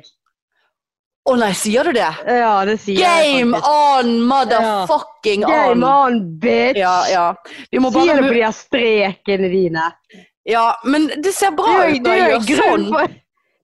[1.26, 2.08] Å nei, sier du det?
[2.28, 3.70] Ja, det sier Game jeg faktisk.
[3.72, 5.84] on, motherfucking Game on!
[5.84, 6.78] on, bitch!
[6.78, 7.24] Ja, ja.
[7.72, 9.88] Sier det på de her strekene dine.
[10.46, 12.88] Ja, men det ser bra ut når jeg gjør sånn.
[12.92, 13.14] for-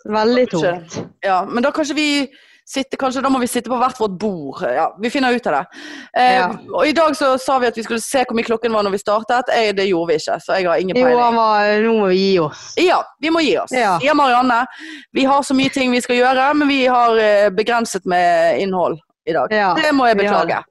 [0.06, 1.00] Veldig tungt.
[1.24, 2.28] Ja, men da kanskje vi
[2.68, 4.62] sitter, kanskje da må vi sitte på hvert vårt bord.
[4.62, 5.64] Ja, vi finner ut av det.
[6.16, 6.46] Eh, Ja.
[6.72, 8.94] Og i dag så sa vi at vi skulle se hvor mye klokken var når
[8.96, 9.50] vi startet.
[9.52, 11.36] Jeg, det gjorde vi ikke, så jeg har ingen Jo, peiling.
[11.36, 12.74] var, nå må vi gi oss.
[12.80, 13.72] Ja, vi må gi oss.
[13.76, 13.98] Ja.
[14.00, 14.64] Sier Marianne.
[15.12, 18.98] Vi har så mye ting vi skal gjøre, men vi har eh, begrenset med innhold
[19.26, 19.52] i dag.
[19.52, 20.62] Ja, Det må jeg beklage.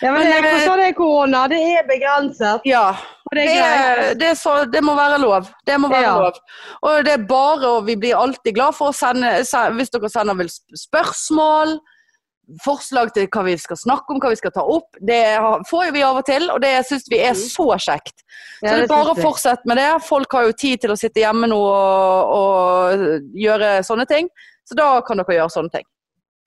[0.00, 1.48] Ja, men Men, det, eh, sånn er korona.
[1.50, 2.60] Det er begrenset.
[2.64, 2.94] Ja,
[3.36, 5.48] det det, så, det må være lov.
[5.66, 6.16] Det må være Ja.
[6.18, 6.38] lov.
[6.82, 9.38] Og det er bare, og vi blir alltid glad for å sende,
[9.76, 11.78] hvis dere sender vel spørsmål,
[12.64, 14.96] forslag til hva vi skal snakke om, hva vi skal ta opp.
[15.04, 15.20] Det
[15.68, 18.24] får jo vi av og til, og det syns vi er så kjekt.
[18.62, 18.68] Mm.
[18.68, 19.90] Så det er bare å fortsette med det.
[20.06, 24.30] Folk har jo tid til å sitte hjemme nå og, og gjøre sånne ting,
[24.64, 25.84] så da kan dere gjøre sånne ting.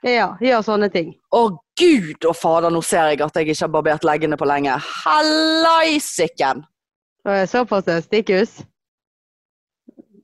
[0.02, 1.12] Ja, gjør sånne ting.
[1.38, 1.44] Å
[1.78, 4.80] gud og fader, nå ser jeg at jeg ikke har barbert leggene på lenge.
[5.04, 6.64] Hallaisiken!
[7.26, 8.62] Og jeg så på stikkhus.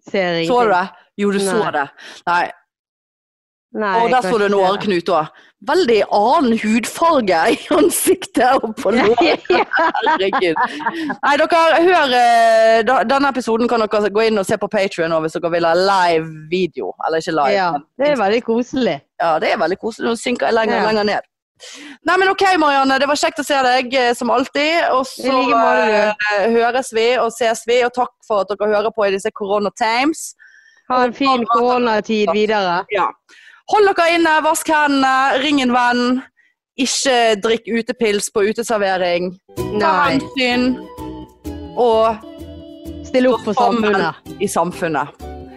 [0.09, 0.47] Ser ingenting.
[0.53, 0.85] Så du det?
[1.17, 1.71] Jo, du så Nei.
[1.75, 1.87] det.
[2.27, 2.45] Nei.
[3.77, 5.27] Nei, Og der så du en åreknut òg.
[5.67, 9.43] Veldig annen hudfarge i ansiktet og på låret.
[10.07, 10.57] Herregud.
[11.25, 15.35] Nei, dere, hør eh, Denne episoden kan dere gå inn og se på Patrion hvis
[15.37, 16.93] dere vil ha live video.
[17.05, 17.69] Eller ikke live, Ja,
[17.99, 18.97] det er veldig koselig.
[19.21, 20.09] ja, det er veldig koselig.
[20.09, 20.87] Nå synker jeg lenger og Ja.
[20.91, 21.29] lenger ned.
[22.05, 22.99] Nei, men ok, Marianne.
[23.01, 24.87] Det var kjekt å se deg, eh, som alltid.
[24.95, 27.81] Og så like eh, høres vi og ses vi.
[27.87, 30.29] Og takk for at dere hører på i disse koronatimes.
[30.91, 32.81] Ha en fin koronatid videre.
[32.93, 33.09] Ja.
[33.73, 36.21] Hold dere inne, vask hendene, ring en venn.
[36.77, 39.33] Ikke drikk utepils på uteservering.
[39.81, 40.75] Ta hensyn.
[41.77, 42.15] Og
[43.07, 44.15] Still opp for samfunnet.
[44.39, 45.07] i samfunnet.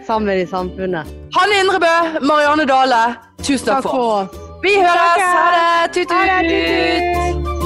[0.07, 1.07] Sammen i samfunnet.
[1.35, 3.01] Hanne Indrebø, Marianne Dale,
[3.43, 4.50] tusen takk Takk for oss.
[4.63, 5.21] Vi høres!
[5.21, 7.60] Ha det, tut-tut.